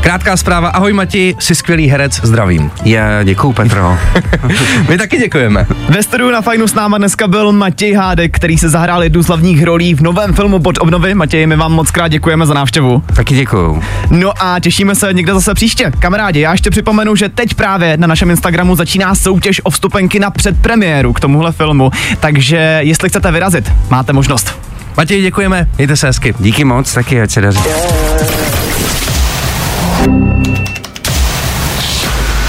[0.00, 0.68] Krátká zpráva.
[0.68, 2.70] Ahoj Mati, jsi skvělý herec, zdravím.
[2.84, 3.98] Já děkuju Petro.
[4.88, 5.66] My taky děkujeme.
[5.88, 9.26] Ve studiu na Fajnu s náma dneska byl Matěj Hádek, který se zahrál jednu z
[9.26, 11.14] hlavních rolí v novém filmu Pod obnovy.
[11.14, 13.02] Matěj, my vám moc krát děkujeme za návštěvu.
[13.16, 13.82] Taky děkuju.
[14.10, 15.92] No a těšíme se někde zase příště.
[15.98, 20.30] Kamarádi, já ještě připomenu, že teď právě na našem Instagramu začíná soutěž o vstupenky na
[20.30, 24.58] předpremiéru k tomuhle filmu, takže jestli chcete vyrazit, máte možnost.
[24.96, 26.34] Matěj, děkujeme, mějte se hezky.
[26.38, 27.60] Díky moc, taky ať se daří.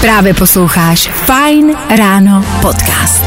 [0.00, 3.24] Právě posloucháš Fine Ráno podcast.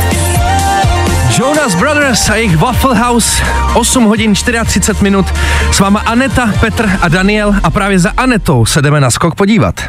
[1.39, 3.43] Jonas Brothers a jejich Waffle House,
[3.73, 5.25] 8 hodin 34 minut.
[5.71, 9.81] S váma Aneta, Petr a Daniel a právě za Anetou se jdeme na skok podívat.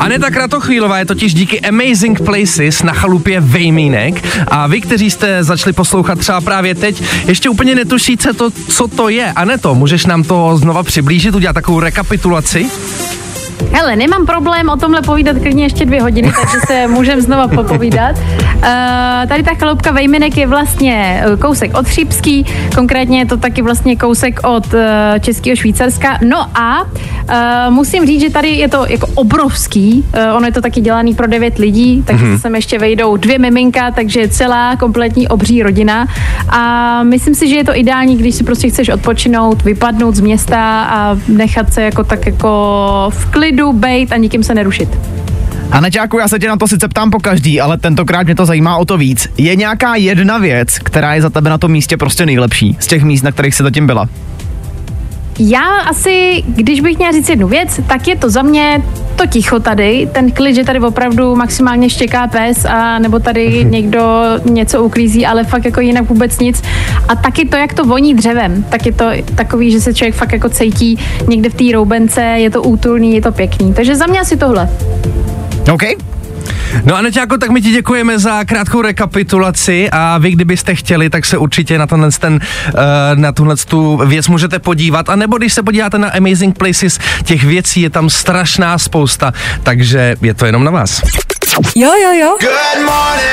[0.00, 5.72] Aneta Kratochvílová je totiž díky Amazing Places na chalupě Vejmínek a vy, kteří jste začali
[5.72, 9.32] poslouchat třeba právě teď, ještě úplně netušíte to, co to je.
[9.32, 12.66] Aneto, můžeš nám to znova přiblížit, udělat takovou rekapitulaci?
[13.72, 18.16] Hele, nemám problém o tomhle povídat klidně ještě dvě hodiny, takže se můžeme znova popovídat.
[18.18, 18.62] Uh,
[19.28, 23.96] tady ta chaloupka Vejminek je vlastně eh, kousek od Chřípský, konkrétně je to taky vlastně
[23.96, 24.80] kousek od uh,
[25.20, 26.18] Českého Švýcarska.
[26.24, 30.60] No a uh, musím říct, že tady je to jako obrovský, uh, ono je to
[30.60, 32.40] taky dělaný pro devět lidí, takže mm-hmm.
[32.40, 36.06] sem ještě vejdou dvě miminka, takže celá kompletní obří rodina
[36.48, 40.82] a myslím si, že je to ideální, když si prostě chceš odpočinout, vypadnout z města
[40.82, 42.50] a nechat se jako tak jako
[43.10, 44.88] v klidu bejt a nikým se nerušit.
[45.70, 48.46] A Neťáku, já se tě na to sice ptám po každý, ale tentokrát mě to
[48.46, 49.28] zajímá o to víc.
[49.38, 53.04] Je nějaká jedna věc, která je za tebe na tom místě prostě nejlepší z těch
[53.04, 54.08] míst, na kterých jsi zatím byla?
[55.38, 58.82] Já asi, když bych měla říct jednu věc, tak je to za mě
[59.16, 64.22] to ticho tady, ten klid, že tady opravdu maximálně štěká pes a nebo tady někdo
[64.50, 66.62] něco uklízí, ale fakt jako jinak vůbec nic.
[67.08, 70.32] A taky to, jak to voní dřevem, tak je to takový, že se člověk fakt
[70.32, 73.74] jako cítí někde v té roubence, je to útulný, je to pěkný.
[73.74, 74.68] Takže za mě asi tohle.
[75.72, 75.82] OK,
[76.84, 81.24] No a Neťáko, tak my ti děkujeme za krátkou rekapitulaci a vy, kdybyste chtěli, tak
[81.24, 82.80] se určitě na tenhle ten, uh,
[83.14, 85.08] na tuhle tu věc můžete podívat.
[85.08, 90.16] A nebo když se podíváte na Amazing Places, těch věcí je tam strašná spousta, takže
[90.22, 91.02] je to jenom na vás.
[91.76, 92.36] Jo, jo, jo.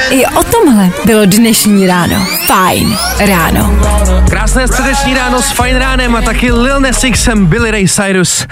[0.10, 2.28] I o tomhle bylo dnešní ráno.
[2.46, 3.80] Fajn ráno.
[4.30, 7.06] Krásné středeční ráno s Fajn ránem a taky Lil Nas
[7.36, 8.48] Billy Ray Cyrus.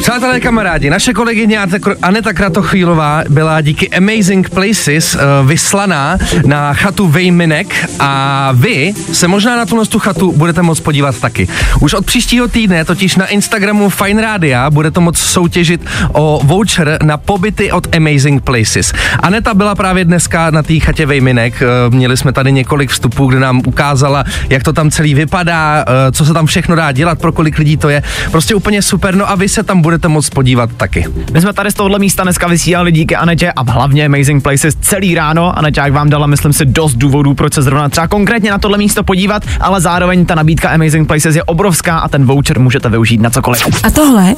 [0.00, 1.58] Přátelé kamarádi, naše kolegyně
[2.02, 9.56] Aneta Kratochvílová byla díky Amazing Places uh, vyslaná na chatu Vejminek a vy se možná
[9.56, 11.48] na tuhle tu chatu budete moct podívat taky.
[11.80, 15.80] Už od příštího týdne totiž na Instagramu Fine Radio budete moct soutěžit
[16.12, 18.92] o voucher na pobyty od Amazing Places.
[19.20, 23.40] Aneta byla právě dneska na té chatě Vejminek, uh, měli jsme tady několik vstupů, kde
[23.40, 27.32] nám ukázala, jak to tam celý vypadá, uh, co se tam všechno dá dělat, pro
[27.32, 28.02] kolik lidí to je.
[28.30, 31.04] Prostě úplně super, no a vy se tam budete moct podívat taky.
[31.32, 35.14] My jsme tady z tohohle místa dneska vysílali díky Anetě a hlavně Amazing Places celý
[35.14, 35.58] ráno.
[35.58, 38.78] Anetě, jak vám dala, myslím si, dost důvodů, proč se zrovna třeba konkrétně na tohle
[38.78, 43.20] místo podívat, ale zároveň ta nabídka Amazing Places je obrovská a ten voucher můžete využít
[43.20, 43.66] na cokoliv.
[43.82, 44.34] A tohle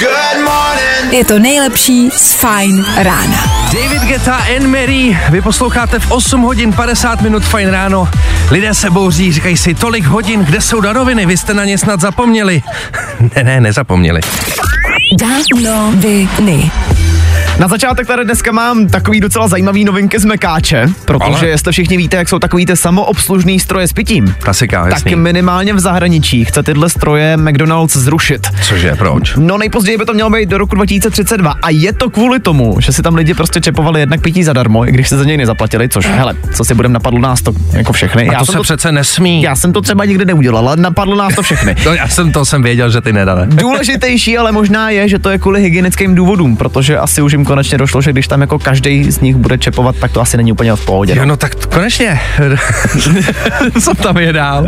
[1.10, 3.44] je to nejlepší z Fajn rána.
[3.72, 8.08] David Geta and Mary, vy posloucháte v 8 hodin 50 minut Fajn ráno.
[8.50, 12.00] Lidé se bouří, říkají si tolik hodin, kde jsou daroviny, vy jste na ně snad
[12.00, 12.62] zapomněli.
[13.36, 14.17] ne, ne, nezapomněli.
[15.16, 16.70] Danoviny.
[17.58, 21.48] Na začátek tady dneska mám takový docela zajímavý novinky z Mekáče, protože Ale.
[21.48, 25.16] jestli všichni víte, jak jsou takový ty samoobslužný stroje s pitím, Klasika, tak jasný.
[25.16, 28.46] minimálně v zahraničí chce tyhle stroje McDonald's zrušit.
[28.62, 29.34] Cože, proč?
[29.36, 32.92] No nejpozději by to mělo být do roku 2032 a je to kvůli tomu, že
[32.92, 36.06] si tam lidi prostě čepovali jednak pití zadarmo, i když se za něj nezaplatili, což
[36.06, 38.28] hele, co si budem napadlo nás to jako všechny.
[38.28, 39.42] A to jsem se přece nesmí.
[39.42, 41.76] já jsem to třeba nikdy neudělal, ale napadlo nás to všechny.
[41.86, 43.46] No já jsem to jsem věděl, že ty nedane.
[43.46, 47.78] Důležitější ale možná je, že to je kvůli hygienickým důvodům, protože asi už jim konečně
[47.78, 50.72] došlo, že když tam jako každý z nich bude čepovat, tak to asi není úplně
[50.76, 51.14] v pohodě.
[51.16, 52.20] Jo, no tak t- konečně.
[53.82, 54.66] Co tam je dál?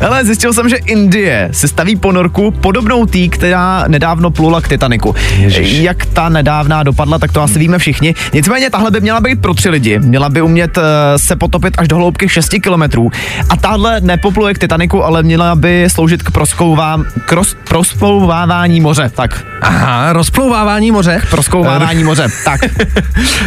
[0.00, 5.14] Ale zjistil jsem, že Indie si staví ponorku podobnou tý, která nedávno plula k Titaniku.
[5.36, 5.78] Ježiš.
[5.78, 8.14] Jak ta nedávná dopadla, tak to asi víme všichni.
[8.32, 9.98] Nicméně tahle by měla být pro tři lidi.
[9.98, 10.82] Měla by umět uh,
[11.16, 13.10] se potopit až do hloubky 6 kilometrů.
[13.50, 19.10] A tahle nepopluje k Titaniku, ale měla by sloužit k proskouvám, k roz, proskouvávání moře.
[19.14, 21.22] Tak, Aha, rozplouvávání moře.
[21.30, 22.09] proskouvávání moře.
[22.44, 22.60] Tak.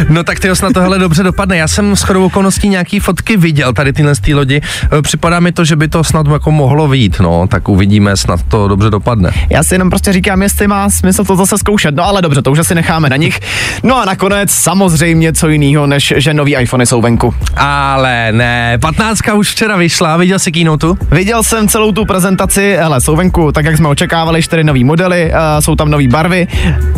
[0.08, 1.56] No tak ty snad tohle dobře dopadne.
[1.56, 4.60] Já jsem s chodou okolností nějaký fotky viděl tady tyhle z té lodi.
[4.98, 8.42] E, Připadá mi to, že by to snad jako mohlo vyjít, no, tak uvidíme, snad
[8.42, 9.30] to dobře dopadne.
[9.50, 11.94] Já si jenom prostě říkám, jestli má smysl to zase zkoušet.
[11.94, 13.40] No ale dobře, to už asi necháme na nich.
[13.82, 17.34] No a nakonec samozřejmě co jiného, než že nový iPhony jsou venku.
[17.56, 20.86] Ale ne, 15 už včera vyšla, viděl jsi keynote?
[21.10, 25.30] Viděl jsem celou tu prezentaci, hele, jsou venku, tak jak jsme očekávali, čtyři nový modely,
[25.30, 26.46] uh, jsou tam nový barvy.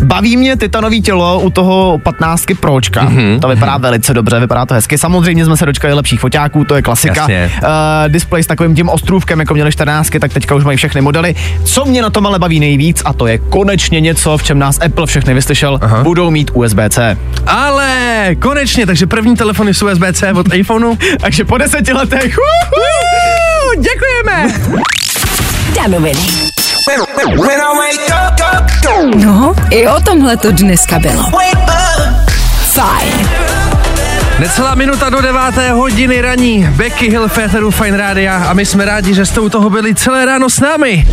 [0.02, 3.08] Baví mě titanový tělo u toho 15 Pročka.
[3.08, 3.40] Mm-hmm.
[3.40, 4.98] To vypadá velice dobře, vypadá to hezky.
[4.98, 7.20] Samozřejmě jsme se dočkali lepších foťáků, to je klasika.
[7.20, 7.52] Jasně.
[7.62, 7.68] Uh,
[8.08, 11.34] display s takovým tím ostrůvkem, jako měli 14, tak teďka už mají všechny modely.
[11.64, 14.78] Co mě na tom ale baví nejvíc, a to je konečně něco, v čem nás
[14.80, 16.02] Apple všechny vyslyšel, Aha.
[16.02, 17.16] budou mít USB-C.
[17.46, 20.96] Ale konečně, takže první telefony s USB-C od iPhoneu.
[21.20, 22.36] Takže po deseti letech,
[23.80, 24.54] děkujeme!
[25.76, 26.20] Danoviny.
[29.04, 31.24] No, i o tomhle to dneska bylo.
[32.72, 33.28] Fajn.
[34.38, 36.68] Necelá minuta do deváté hodiny raní.
[36.70, 40.24] Becky Hill Féteru Fine Rádia a my jsme rádi, že jste u toho byli celé
[40.24, 41.06] ráno s námi.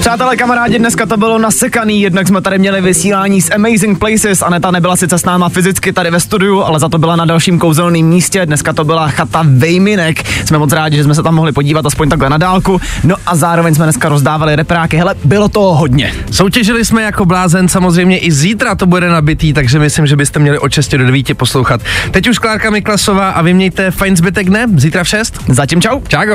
[0.00, 4.70] Přátelé, kamarádi, dneska to bylo nasekaný, jednak jsme tady měli vysílání z Amazing Places, Aneta
[4.70, 8.06] nebyla sice s náma fyzicky tady ve studiu, ale za to byla na dalším kouzelném
[8.06, 11.86] místě, dneska to byla chata Vejminek, jsme moc rádi, že jsme se tam mohli podívat
[11.86, 16.14] aspoň takhle na dálku, no a zároveň jsme dneska rozdávali repráky, hele, bylo toho hodně.
[16.30, 20.58] Soutěžili jsme jako blázen, samozřejmě i zítra to bude nabitý, takže myslím, že byste měli
[20.58, 21.80] od 6 do 9 poslouchat.
[22.10, 25.38] Teď už Klárka Miklasová a vy mějte fajn zbytek dne, zítra v 6.
[25.48, 26.00] Zatím čau.
[26.08, 26.34] Čágo.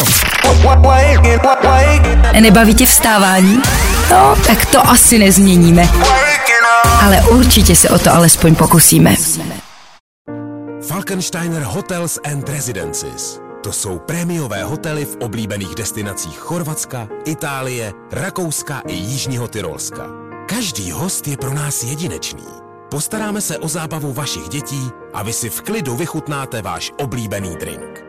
[2.63, 3.61] Nebaví tě vstávání?
[4.11, 5.89] No, tak to asi nezměníme.
[7.01, 9.15] Ale určitě se o to alespoň pokusíme.
[10.87, 13.39] Falkensteiner Hotels and Residences.
[13.63, 20.03] To jsou prémiové hotely v oblíbených destinacích Chorvatska, Itálie, Rakouska i Jižního Tyrolska.
[20.49, 22.47] Každý host je pro nás jedinečný.
[22.91, 28.03] Postaráme se o zábavu vašich dětí a vy si v klidu vychutnáte váš oblíbený drink.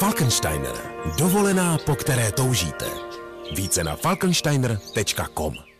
[0.00, 0.74] Falkensteiner.
[1.18, 3.05] Dovolená, po které toužíte.
[3.54, 5.75] Více na falkensteiner.com